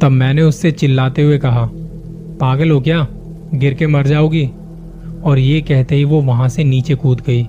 तब 0.00 0.08
मैंने 0.10 0.42
उससे 0.42 0.72
चिल्लाते 0.72 1.22
हुए 1.22 1.38
कहा, 1.38 1.70
पागल 2.40 2.70
हो 2.70 2.80
क्या? 2.80 3.06
गिर 3.54 3.74
के 3.74 3.86
मर 3.86 4.06
जाओगी? 4.06 4.50
और 5.24 5.38
ये 5.38 5.60
कहते 5.60 5.94
ही 5.94 6.04
वो 6.04 6.20
वहाँ 6.20 6.48
से 6.48 6.64
नीचे 6.64 6.94
कूद 6.94 7.22
गई। 7.26 7.48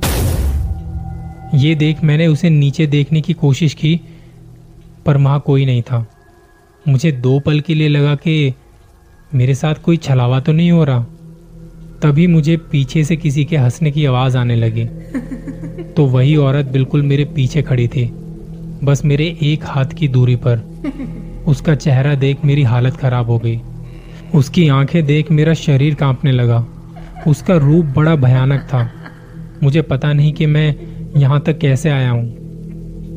ये 1.56 1.76
देख 1.76 2.04
मैंने 2.04 2.28
उसे 2.28 2.50
नीचे 2.50 2.88
देखने 2.88 3.22
की 3.22 3.34
कोशिश 3.34 3.74
की, 3.74 4.02
पर 5.06 5.18
वहाँ 5.18 5.44
कोई 5.46 5.66
नहीं 5.66 5.82
था। 5.82 6.08
मुझे 6.88 7.12
दो 7.12 7.40
पल 7.40 7.60
के 7.60 7.76
लिए 7.76 7.88
लगा 7.88 8.16
कि 8.16 8.54
मेरे 9.36 9.56
साथ 9.56 9.76
कोई 9.76 9.98
छलावा 9.98 10.40
तो 10.40 10.52
नहीं 10.52 10.72
हो 10.72 10.84
रहा? 10.84 11.00
तभी 12.02 12.28
मुझे 12.28 12.58
पीछे 12.58 13.04
से 13.04 13.16
किसी 13.16 13.46
के 13.46 13.58
हंसने 13.58 13.92
की 13.92 14.06
आवाज़ 14.06 14.38
आने 14.38 14.56
लगी। 14.56 14.86
तो 15.98 16.06
वही 16.06 16.36
औरत 16.36 16.66
बिल्कुल 16.66 17.02
मेरे 17.02 17.26
पीछे 17.26 17.62
खड़ी 17.62 17.88
थी। 17.88 18.14
बस 18.84 19.06
मेरे 19.06 19.38
एक 19.42 19.60
हाथ 19.64 19.86
की 19.86 20.08
दूरी 20.08 20.36
पर। 20.36 20.62
उसका 21.48 21.76
चेहरा 21.76 22.16
देख 22.16 22.38
मेरी 22.46 22.64
हालत 22.64 22.98
खराब 22.98 23.26
हो 23.26 23.40
गई। 23.40 23.62
उसकी 24.36 24.68
आँखें 24.68 25.06
देख 25.06 25.32
मेरा 25.32 25.54
शरीर 25.54 25.96
कांपने 25.96 26.32
लगा। 26.32 26.68
उसका 27.28 27.58
रूप 27.58 27.86
बड़ा 27.86 28.16
भयानक 28.16 28.62
था। 28.62 28.92
मुझे 29.64 29.82
पता 29.82 30.14
नहीं 30.14 30.34
कि 30.34 30.46
मैं 30.46 30.76
यहाँ 31.18 31.42
तक 31.42 31.58
कैसे 31.58 31.90
आया 31.90 32.10
हूँ। 32.10 32.44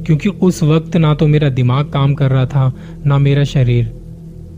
क्योंकि 0.05 0.29
उस 0.29 0.63
वक्त 0.63 0.97
ना 0.97 1.15
तो 1.15 1.27
मेरा 1.27 1.49
दिमाग 1.49 1.91
काम 1.91 2.15
कर 2.15 2.31
रहा 2.31 2.47
था 2.47 2.73
ना 3.07 3.19
मेरा 3.19 3.45
शरीर। 3.45 3.96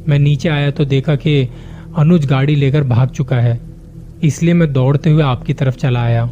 मैं 0.08 0.18
नीचे 0.18 0.48
आया 0.48 0.70
तो 0.70 0.84
देखा 0.84 1.14
कि 1.14 1.48
अनुज 1.96 2.26
गाड़ी 2.26 2.54
लेकर 2.54 2.84
भाग 2.84 3.08
चुका 3.08 3.36
है। 3.36 3.58
इसलिए 4.24 4.54
मैं 4.54 4.72
दौड़ते 4.72 5.10
हुए 5.10 5.22
आपकी 5.22 5.52
तरफ़ 5.52 5.76
चला 5.76 6.00
आया। 6.00 6.22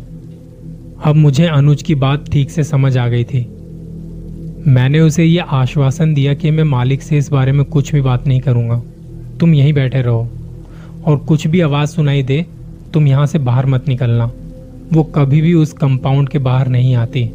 अब 1.05 1.17
मुझे 1.17 1.47
अनुज 1.47 1.83
की 1.83 1.95
बात 1.95 2.31
ठीक 2.31 2.51
से 2.51 2.65
समझ 2.65 2.97
आ 2.99 3.07
गई 3.09 3.25
थी। 3.25 3.47
मैंने 4.67 5.01
उसे 5.01 5.25
यह 5.25 5.43
आश्वासन 5.43 6.15
दिया 6.15 6.35
कि 6.35 6.51
मैं 6.51 6.65
मालिक 6.65 7.03
से 7.03 7.19
इस 7.19 7.31
बारे 7.31 7.53
में 7.53 7.65
कुछ 7.65 7.93
भी 7.95 8.01
बात 8.01 8.27
नहीं 8.27 8.41
करूँगा। 8.41 8.83
तुम 9.41 9.55
यहीं 9.55 9.73
बैठे 9.73 10.03
रहो 10.03 10.29
और 11.07 11.17
कुछ 11.19 11.47
भी 11.47 11.61
आवाज़ 11.61 11.91
सुनाई 11.91 12.23
दे, 12.23 12.45
तुम 12.95 13.07
यहाँ 13.07 13.27
से 13.27 13.39
बाहर 13.39 13.67
मत 13.67 13.89
निकलना। 13.89 14.31
वो 14.93 15.03
कभी 15.03 15.41
भी 15.41 15.55
उस 15.55 15.73
कंपाउंड 15.73 16.29
के 16.29 16.39
बाहर 16.39 16.69
नहीं 16.69 16.95
आती। 16.95 17.31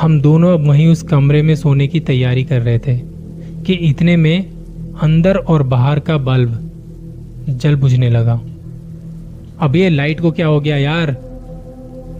हम 0.00 0.20
दोनों 0.20 0.52
अब 0.54 0.66
वहीं 0.66 0.86
उस 0.88 1.02
कमरे 1.02 1.42
में 1.42 1.54
सोने 1.56 1.86
की 1.86 2.00
तैयारी 2.00 2.44
कर 2.44 2.62
रहे 2.62 2.78
थे 2.78 2.96
कि 3.66 3.72
इतने 3.72 4.16
में 4.16 4.57
अंदर 5.02 5.36
और 5.36 5.62
बाहर 5.62 5.98
का 5.98 6.16
बल्ब 6.16 6.70
जल 7.48 7.76
बुझने 7.76 8.10
लगा। 8.10 8.40
अब 9.60 9.76
ये 9.76 9.88
लाइट 9.88 10.20
को 10.20 10.30
क्या 10.30 10.46
हो 10.46 10.60
गया 10.60 10.76
यार? 10.76 11.16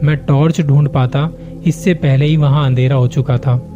मैं 0.02 0.16
टॉर्च 0.16 0.60
ढूंढ 0.60 0.88
पाता, 0.88 1.30
इससे 1.66 1.94
पहले 1.94 2.26
ही 2.26 2.36
वहाँ 2.36 2.66
अंधेरा 2.66 2.96
हो 2.96 3.06
चुका 3.06 3.38
था। 3.38 3.68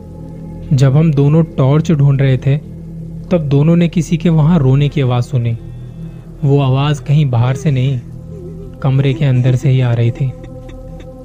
जब 0.73 0.97
हम 0.97 1.12
दोनों 1.12 1.44
टॉर्च 1.44 1.92
ढूंढ 1.92 2.21
रहे 2.21 2.37
थे, 2.37 2.59
तब 3.30 3.38
दोनों 3.38 3.76
ने 3.76 3.88
किसी 3.88 4.16
के 4.16 4.28
वहाँ 4.28 4.59
रोने 4.59 4.88
की 4.88 5.00
आवाज़ 5.00 5.25
सुनी। 5.25 5.59
वो 6.44 6.61
आवाज़ 6.61 7.02
कहीं 7.02 7.30
बाहर 7.30 7.54
से 7.54 7.71
नहीं, 7.71 8.00
कमरे 8.82 9.14
के 9.14 9.25
अंदर 9.25 9.54
से 9.54 9.71
ही 9.71 9.80
आ 9.80 9.92
रही 9.92 10.11
थी। 10.11 10.28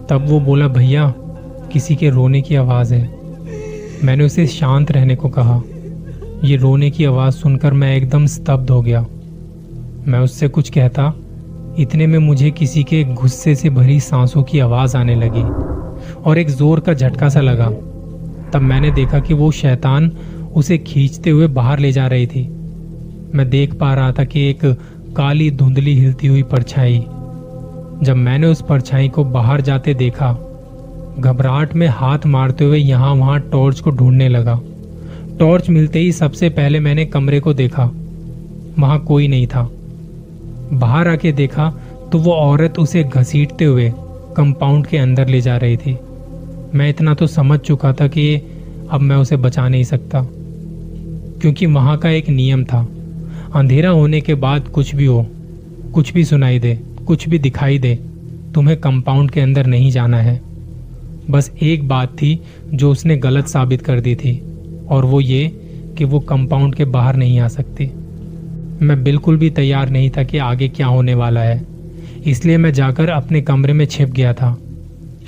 तब 0.10 0.26
वो 0.30 0.40
बोला, 0.40 0.68
भैया, 0.68 1.14
किसी 1.72 1.96
के 1.96 2.10
रोने 2.10 2.42
की 2.42 2.56
आवाज़ 2.56 2.94
है। 2.94 3.10
मैंने 4.04 4.24
उसे 4.24 4.48
शांत 4.48 4.92
रहने 4.92 5.16
को 5.16 5.30
कहा। 5.30 5.62
ये 6.44 6.56
रोने 6.56 6.90
की 6.92 7.06
आवाज़ 7.06 7.36
सुनकर 7.36 7.74
मैं 7.74 7.96
एकदम 7.98 8.26
स्तब्ध 8.26 8.70
हो 8.70 8.82
गया। 8.82 9.02
मैं 10.08 10.20
उससे 10.20 10.48
कुछ 10.48 10.70
कहता, 10.70 11.14
इतने 11.80 12.08
में 12.08 12.20
मुझे 12.20 12.52
किसी 12.52 12.84
के 12.84 13.04
गुस्से 13.04 13.56
से 13.56 13.70
भरी 13.70 14.00
सांसों 14.00 14.44
की 14.44 14.60
आवाज़ 14.60 14.98
आने 14.98 15.16
लगी 15.16 15.42
और 16.22 16.38
एक 16.38 16.50
ज़ोर 16.50 16.80
का 16.80 16.94
झटका 16.94 17.30
सा 17.30 17.42
लगा। 17.42 17.70
तब 18.54 18.62
मैंने 18.62 18.92
देखा 18.92 19.20
कि 19.20 19.34
वो 19.34 19.52
शैतान 19.52 20.12
उसे 20.56 20.78
खींचते 20.78 21.30
हुए 21.30 21.48
बाहर 21.48 21.80
ले 21.80 21.92
जा 21.92 22.08
रही 22.08 22.28
थी। 22.28 22.48
मैं 23.36 23.50
देख 23.50 23.74
पा 23.74 23.94
रहा 23.94 24.12
था 24.12 24.24
कि 24.24 24.50
एक 24.50 24.66
काली 25.18 25.52
धुंधली 25.52 26.00
हिलती 26.00 26.28
हुई 26.28 26.44
परछाई। 26.44 27.00
जब 28.04 28.16
मैंने 28.16 28.48
उस 28.48 28.62
परछाई 28.62 29.10
को 29.10 29.24
बाहर 29.24 29.62
जाते 29.62 29.94
देखा, 29.94 30.34
घबराहट 31.20 31.74
में 31.74 31.88
हाथ 31.88 32.26
मारते 32.26 32.66
हुए 32.66 32.78
यहाँ 32.78 33.14
वहाँ 33.16 33.40
टॉर्च 33.40 33.80
को 33.80 33.92
ढूँढने 33.92 34.30
लगा। 34.30 34.60
टॉर्च 35.40 35.70
मिलते 35.70 36.00
ही 36.00 36.12
सबसे 36.12 36.50
पहले 36.50 36.80
मैंने 36.80 37.06
कमरे 37.06 37.40
को 37.40 37.54
देखा। 37.54 37.84
वहाँ 38.80 39.00
कोई 39.00 39.28
नहीं 39.28 39.48
था। 39.48 39.70
बाहर 40.74 41.08
आके 41.08 41.32
देखा 41.32 41.70
तो 42.12 42.18
वो 42.18 42.32
औरत 42.32 42.80
उसे 42.80 43.04
घसीटते 43.04 43.66
हुए 43.66 43.92
कंपाउंड 44.38 44.88
के 44.88 44.98
अंदर 44.98 45.28
ले 45.28 45.42
जा 45.42 45.58
रही 45.58 45.78
थी। 45.78 45.96
मैं 46.76 46.90
इतना 46.90 47.14
तो 47.14 47.28
समझ 47.28 47.60
चुका 47.60 47.94
था 47.94 48.08
कि 48.08 48.36
अब 48.92 49.02
मैं 49.02 49.16
उसे 49.16 49.38
बचा 49.38 49.68
नहीं 49.68 49.84
सकता, 49.84 50.22
क्योंकि 51.42 51.66
वहाँ 51.66 51.98
का 51.98 52.10
एक 52.10 52.30
नियम 52.30 52.64
था। 52.64 52.88
अंधेरा 53.56 53.90
होने 53.90 54.22
के 54.22 54.36
बाद 54.36 54.68
कुछ 54.68 54.96
भी 54.96 55.06
हो, 55.06 55.26
कुछ 55.94 56.14
भी 56.14 56.24
सुनाई 56.24 56.60
दे, 56.60 56.76
कुछ 57.08 57.28
भी 57.30 57.40
दिखाई 57.40 57.80
दे, 57.80 57.96
तुम्हें 58.56 58.78
कंपाउंड 58.78 59.32
के 59.32 59.42
अंदर 59.42 59.66
नहीं 59.66 59.92
जाना 59.92 60.22
है। 60.22 60.40
बस 61.30 61.52
एक 61.62 61.88
बात 61.88 62.14
थी 62.14 62.40
जो 62.74 62.92
उसने 62.92 63.18
गलत 63.18 63.48
साबित 63.48 63.82
कर 63.82 64.00
दी 64.00 64.16
थी। 64.16 64.42
और 64.90 65.06
वो 65.06 65.22
ये 65.22 65.48
कि 65.98 66.04
वो 66.04 66.20
कंपाउंड 66.20 66.76
के 66.76 66.86
बाहर 66.86 67.16
नहीं 67.16 67.40
आ 67.40 67.48
सकती। 67.48 67.90
मैं 68.82 69.04
बिल्कुल 69.04 69.38
भी 69.38 69.50
तैयार 69.50 69.90
नहीं 69.90 70.10
था 70.10 70.24
कि 70.24 70.38
आगे 70.38 70.68
क्या 70.70 70.88
होने 70.88 71.14
वाला 71.14 71.42
है। 71.42 71.62
इसलिए 72.26 72.58
मैं 72.58 72.72
जाकर 72.74 73.10
अपने 73.10 73.42
कमरे 73.42 73.74
में 73.74 73.86
छिप 73.86 74.10
गया 74.10 74.34
था। 74.34 74.58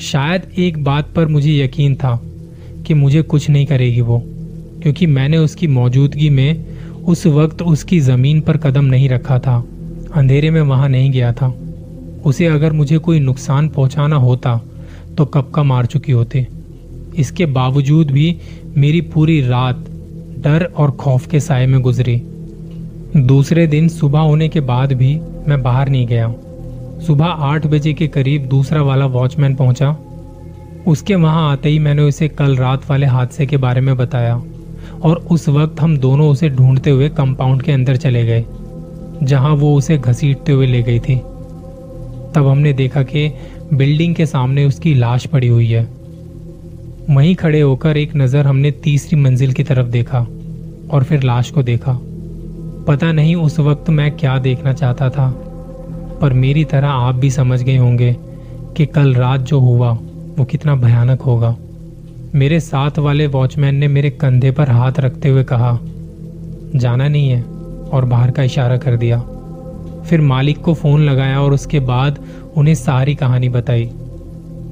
शायद 0.02 0.42
एक 0.58 0.84
बात 0.84 1.14
पर 1.16 1.28
मुझे 1.28 1.54
यकीन 1.54 1.96
था 1.96 2.20
कि 2.88 2.94
मुझे 2.94 3.22
कुछ 3.22 3.50
नहीं 3.50 3.66
करेगी 3.66 4.02
वो, 4.02 4.22
क्योंकि 4.84 5.06
मैंने 5.06 5.38
उसकी 5.38 5.68
मौजूदगी 5.68 6.30
में 6.30 6.66
उस 7.06 7.26
वक्त 7.28 7.62
उसकी 7.62 8.00
ज़मीन 8.00 8.42
पर 8.42 8.58
कदम 8.58 8.86
नहीं 8.86 9.10
रखा 9.10 9.40
था। 9.40 9.64
अंधेरे 10.14 10.50
में 10.50 10.62
वहाँ 10.62 10.90
नहीं 10.90 11.12
गया 11.12 11.32
था। 11.34 11.54
उसे 12.26 12.46
अगर 12.46 12.74
मुझे 12.74 12.98
कोई 12.98 13.20
नुकसान 13.20 13.68
पहुँचाना 13.70 14.16
होता 14.16 14.62
तो 15.18 15.26
कब 15.26 15.52
का 15.56 15.64
मार 15.64 15.86
चुकी 15.86 16.12
होती। 16.12 16.46
इसके 17.18 17.46
बावजूद 17.46 18.12
भी 18.12 18.36
मेरी 18.78 19.02
पूरी 19.04 19.40
रात 19.42 19.86
डर 20.40 20.64
और 20.64 20.92
खौफ 20.92 21.26
के 21.28 21.40
साय 21.40 21.66
में 21.68 21.80
गुजरी। 21.82 22.16
दूसरे 23.18 23.66
दिन 23.68 23.88
सुबह 23.88 24.20
होने 24.20 24.50
के 24.50 24.60
बाद 24.60 24.94
भी 24.94 25.20
मैं 25.48 25.62
बाहर 25.64 25.90
नहीं 25.90 26.06
गया। 26.08 26.28
सुबह 27.08 27.26
आठ 27.26 27.66
बजे 27.68 27.94
के 27.94 28.08
करीब 28.08 28.46
दूसरा 28.46 28.82
वाला 28.82 29.06
वॉचमैन 29.06 29.56
पहुँचा। 29.56 29.90
उसके 30.88 31.16
वहाँ 31.16 31.52
आते 31.52 31.70
ही 31.70 31.80
मैंने 31.80 32.02
उसे 32.02 32.28
कल 32.28 32.56
रात 32.56 32.90
वाले 32.90 33.06
हादसे 33.06 33.46
के 33.46 33.58
बारे 33.58 33.82
में 33.82 33.96
बताया 33.98 34.42
और 35.04 35.26
उस 35.32 35.50
वक्त 35.50 35.82
हम 35.82 35.98
दोनों 35.98 36.30
उसे 36.30 36.50
ढूंढते 36.50 36.90
हुए 36.90 37.10
कंपाउंड 37.10 37.62
के 37.62 37.72
अंदर 37.72 37.96
चले 37.96 38.26
गए, 38.26 38.46
जहाँ 39.24 39.54
वो 39.56 39.76
उसे 39.76 39.98
घसीटते 39.98 40.52
हुए 40.52 40.68
ले 40.68 40.82
गई 40.84 41.00
थी। 41.00 41.16
तब 42.36 42.48
हमने 42.48 42.74
देखा 42.74 43.04
कि 43.04 43.32
बिल्डिंग 43.74 44.16
के 44.16 44.26
सामने 44.26 44.66
उसकी 44.66 44.94
लाश 44.94 45.26
पड़ी 45.26 45.48
हुई 45.48 45.68
है। 45.68 45.88
वहीं 47.10 47.34
खड़े 47.36 47.60
होकर 47.62 47.98
एक 47.98 48.16
नज़र 48.16 48.48
हमने 48.48 48.72
तीसरी 48.84 49.20
मंजिल 49.20 49.54
की 49.54 49.64
तरफ़ 49.64 49.88
देखा 49.88 50.20
और 50.90 51.04
फिर 51.04 51.24
लाश 51.24 51.50
को 51.52 51.62
देखा। 51.64 51.98
पता 52.88 53.12
नहीं 53.12 53.36
उस 53.36 53.60
वक्त 53.60 53.90
मैं 53.90 54.12
क्या 54.12 54.38
देखना 54.38 54.74
चाहता 54.74 55.10
था, 55.10 55.30
पर 56.22 56.34
मेरी 56.34 56.64
तरह 56.66 56.88
आप 56.88 57.16
भी 57.16 57.30
समझ 57.32 57.62
गए 57.62 57.78
होंगे 57.78 58.16
कि 58.78 58.86
कल 58.86 59.14
रात 59.16 59.42
जो 59.42 59.60
हुआ, 59.60 59.92
वो 60.38 60.46
कितना 60.46 60.76
भयानक 60.76 61.22
होगा। 61.22 61.56
मेरे 62.36 62.60
साथ 62.60 63.00
वाले 63.00 63.28
वॉचमैन 63.28 63.76
ने 63.76 63.88
मेरे 63.88 64.10
कंधे 64.12 64.52
पर 64.52 64.70
हाथ 64.70 65.00
रखते 65.00 65.30
हुए 65.30 65.44
कहा, 65.44 65.78
जाना 66.76 67.08
नहीं 67.08 67.30
है, 67.30 67.42
और 67.42 68.06
बाहर 68.06 68.32
का 68.32 68.44
इशारा 68.44 68.78
कर 68.78 68.98
दिया। 68.98 69.20
फिर 70.10 70.22
मालिक 70.22 70.58
को 70.58 70.74
फ़ोन 70.74 71.02
लगाया 71.02 71.42
और 71.42 71.54
उसके 71.54 71.80
बाद 71.80 72.20
उन्हें 72.58 72.76
सारी 72.76 73.16
कहानी 73.16 73.50
बताई। 73.50 73.90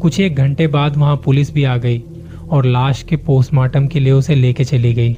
कुछ 0.02 0.20
एक 0.20 0.36
घंटे 0.36 0.68
बाद 0.68 0.98
वहाँ 0.98 1.16
पुलिस 1.18 1.54
भी 1.54 1.64
आ 1.64 1.76
गई। 1.78 2.04
और 2.52 2.66
लाश 2.66 3.04
के 3.04 3.16
पोस्टमार्टम 3.16 3.88
के 3.88 4.00
लिए 4.00 4.12
उसे 4.12 4.36
लेके 4.36 4.64
चली 4.64 4.94
गई। 4.94 5.18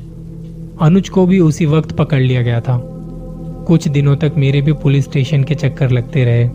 अनुज 0.82 1.10
को 1.10 1.26
भी 1.26 1.40
उसी 1.40 1.66
वक्त 1.66 1.92
पकड़ 1.92 2.22
लिया 2.22 2.42
गया 2.42 2.62
था। 2.62 2.82
कुछ 3.68 3.88
दिनों 3.88 4.16
तक 4.16 4.34
मेरे 4.38 4.62
भी 4.62 4.74
पुलिस 4.74 5.06
स्टेशन 5.06 5.44
के 5.44 5.56
चक्कर 5.56 5.92
लगते 5.92 6.26
रहे। 6.26 6.50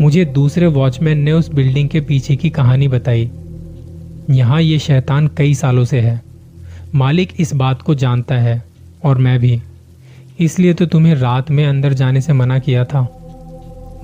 मुझे 0.00 0.24
दूसरे 0.24 0.66
वॉचमैन 0.66 1.18
ने 1.18 1.32
उस 1.32 1.52
बिल्डिंग 1.54 1.88
के 1.88 2.00
पीछे 2.00 2.36
की 2.36 2.50
कहानी 2.50 2.88
बताई। 2.88 3.30
यहाँ 4.30 4.62
ये 4.62 4.78
शैतान 4.78 5.30
कई 5.36 5.54
सालों 5.54 5.84
से 5.84 6.00
है। 6.00 6.22
मालिक 6.94 7.28
इस 7.38 7.54
बात 7.54 7.82
को 7.82 7.94
जानता 7.94 8.34
है, 8.34 8.64
और 9.04 9.18
मैं 9.18 9.40
भी। 9.40 9.60
इसलिए 10.40 10.74
तो 10.74 10.86
तुम्हें 10.86 11.14
रात 11.14 11.50
में 11.50 11.66
अंदर 11.66 11.92
जाने 11.92 12.20
से 12.20 12.32
मना 12.32 12.58
किया 12.58 12.84
था। 12.84 13.00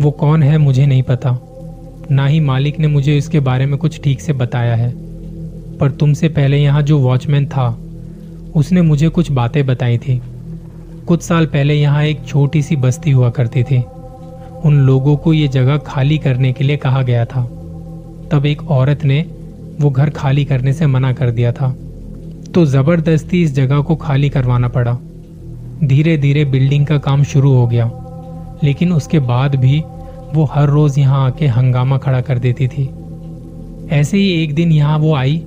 वो 0.00 0.10
कौन 0.10 0.42
है 0.42 0.58
मुझे 0.58 0.86
नहीं 0.86 1.02
पता। 1.02 1.38
ना 2.10 2.26
ही 2.26 2.40
मालिक 2.40 2.78
ने 2.78 2.86
मुझे 2.86 3.16
इसके 3.16 3.40
बारे 3.40 3.66
में 3.66 3.78
कुछ 3.78 4.00
ठीक 4.02 4.20
से 4.20 4.32
बताया 4.32 4.76
है। 4.76 5.05
पर 5.80 5.90
तुमसे 5.90 6.28
पहले 6.28 6.58
यहाँ 6.58 6.82
जो 6.82 6.98
वॉचमैन 6.98 7.46
था, 7.46 7.78
उसने 8.56 8.82
मुझे 8.82 9.08
कुछ 9.08 9.30
बातें 9.30 9.66
बताई 9.66 9.98
थी। 9.98 10.20
कुछ 11.06 11.22
साल 11.22 11.46
पहले 11.46 11.74
यहाँ 11.74 12.04
एक 12.04 12.24
छोटी 12.26 12.62
सी 12.62 12.76
बस्ती 12.76 13.10
हुआ 13.10 13.30
करती 13.30 13.62
थी। 13.62 13.82
उन 14.64 14.78
लोगों 14.80 15.16
को 15.16 15.32
ये 15.32 15.48
जगह 15.48 15.76
खाली 15.76 16.18
करने 16.18 16.52
के 16.52 16.64
लिए 16.64 16.76
कहा 16.76 17.02
गया 17.02 17.24
था। 17.24 17.42
तब 18.32 18.46
एक 18.46 18.70
औरत 18.70 19.04
ने 19.04 19.24
वो 19.80 19.90
घर 19.90 20.10
खाली 20.10 20.44
करने 20.44 20.72
से 20.72 20.86
मना 20.86 21.12
कर 21.12 21.30
दिया 21.30 21.52
था। 21.52 21.76
तो 22.54 22.64
ज़बरदस्ती 22.66 23.42
इस 23.42 23.54
जगह 23.54 23.80
को 23.80 23.96
खाली 23.96 24.28
करवाना 24.28 24.68
पड़ा। 24.68 24.98
धीरे 25.84 26.16
धीरे 26.16 26.44
बिल्डिंग 26.44 26.86
का 26.86 26.98
काम 26.98 27.22
शुरू 27.22 27.52
हो 27.54 27.66
गया। 27.66 27.90
लेकिन 28.64 28.92
उसके 28.92 29.18
बाद 29.18 29.54
भी 29.54 29.82
वो 30.34 30.44
हर 30.44 30.68
रोज 30.68 30.98
यहाँ 30.98 31.26
आके 31.26 31.46
हंगामा 31.46 31.98
खड़ा 31.98 32.20
कर 32.20 32.38
देती 32.38 32.68
थी। 32.68 32.90
ऐसे 33.90 34.18
ही 34.18 34.42
एक 34.42 34.54
दिन 34.54 34.72
यहाँ 34.72 34.98
वो 34.98 35.14
आई 35.14 35.42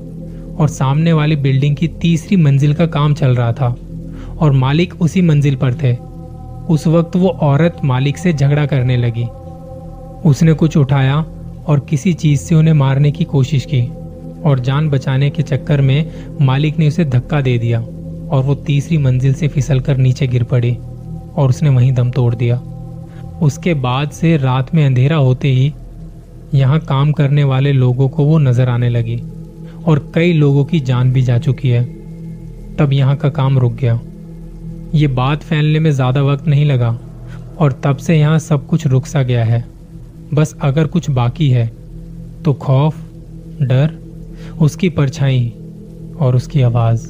और 0.59 0.69
सामने 0.69 1.13
वाली 1.13 1.35
बिल्डिंग 1.35 1.75
की 1.75 1.87
तीसरी 2.01 2.37
मंजिल 2.37 2.73
का 2.73 2.85
काम 2.87 3.13
चल 3.13 3.35
रहा 3.35 3.51
था, 3.53 3.75
और 4.39 4.51
मालिक 4.51 5.01
उसी 5.01 5.21
मंजिल 5.21 5.55
पर 5.55 5.73
थे। 5.73 5.95
उस 6.69 6.87
वक्त 6.87 7.15
वो 7.15 7.29
औरत 7.43 7.77
मालिक 7.83 8.17
से 8.17 8.33
झगड़ा 8.33 8.65
करने 8.65 8.97
लगी। 8.97 9.25
उसने 10.29 10.53
कुछ 10.53 10.77
उठाया 10.77 11.15
और 11.67 11.79
किसी 11.79 12.13
चीज़ 12.13 12.41
से 12.41 12.55
उन्हें 12.55 12.73
मारने 12.73 13.11
की 13.11 13.23
कोशिश 13.23 13.65
की, 13.65 13.81
और 14.45 14.59
जान 14.59 14.89
बचाने 14.89 15.29
के 15.29 15.43
चक्कर 15.43 15.81
में 15.81 16.11
मालिक 16.41 16.79
ने 16.79 16.87
उसे 16.87 17.05
धक्का 17.05 17.41
दे 17.41 17.57
दिया, 17.57 17.79
और 17.79 18.43
वो 18.43 18.55
तीसरी 18.55 18.97
मंजिल 18.97 19.33
से 19.33 19.47
फिसलकर 19.47 19.97
नीचे 19.97 20.27
गिर 20.27 20.43
पड़ी, 20.43 20.77
और 21.35 21.49
उसने 21.49 21.69
वहीं 21.69 21.91
दम 21.91 22.11
तोड़ 22.11 22.33
दिया। 22.35 22.61
उसके 23.41 23.73
बाद 23.73 24.11
से 24.11 24.35
रात 24.37 24.73
में 24.75 24.85
अंधेरा 24.85 25.15
होते 25.15 25.47
ही 25.47 25.73
यहाँ 26.53 26.79
काम 26.79 27.11
करने 27.11 27.43
वाले 27.43 27.71
लोगों 27.73 28.07
को 28.09 28.23
वो 28.23 28.37
नज़र 28.37 28.69
आने 28.69 28.89
लगी। 28.89 29.21
और 29.87 30.11
कई 30.15 30.33
लोगों 30.33 30.63
की 30.65 30.79
जान 30.79 31.11
भी 31.13 31.21
जा 31.21 31.37
चुकी 31.39 31.69
है। 31.69 31.83
तब 32.75 32.93
यहाँ 32.93 33.15
का 33.17 33.29
काम 33.29 33.57
रुक 33.59 33.73
गया। 33.73 33.99
ये 34.95 35.07
बात 35.07 35.43
फैलने 35.43 35.79
में 35.79 35.91
ज़्यादा 35.91 36.21
वक्त 36.23 36.47
नहीं 36.47 36.65
लगा 36.65 36.97
और 37.59 37.79
तब 37.83 37.97
से 37.97 38.17
यहाँ 38.17 38.39
सब 38.39 38.65
कुछ 38.67 38.87
रुक 38.87 39.05
सा 39.05 39.23
गया 39.23 39.43
है। 39.45 39.63
बस 40.33 40.55
अगर 40.61 40.87
कुछ 40.87 41.09
बाकी 41.09 41.49
है 41.49 41.67
तो 42.45 42.53
खौफ, 42.55 42.95
डर, 43.61 43.97
उसकी 44.61 44.89
परछाई 44.89 45.53
और 46.19 46.35
उसकी 46.35 46.61
आवाज़। 46.61 47.07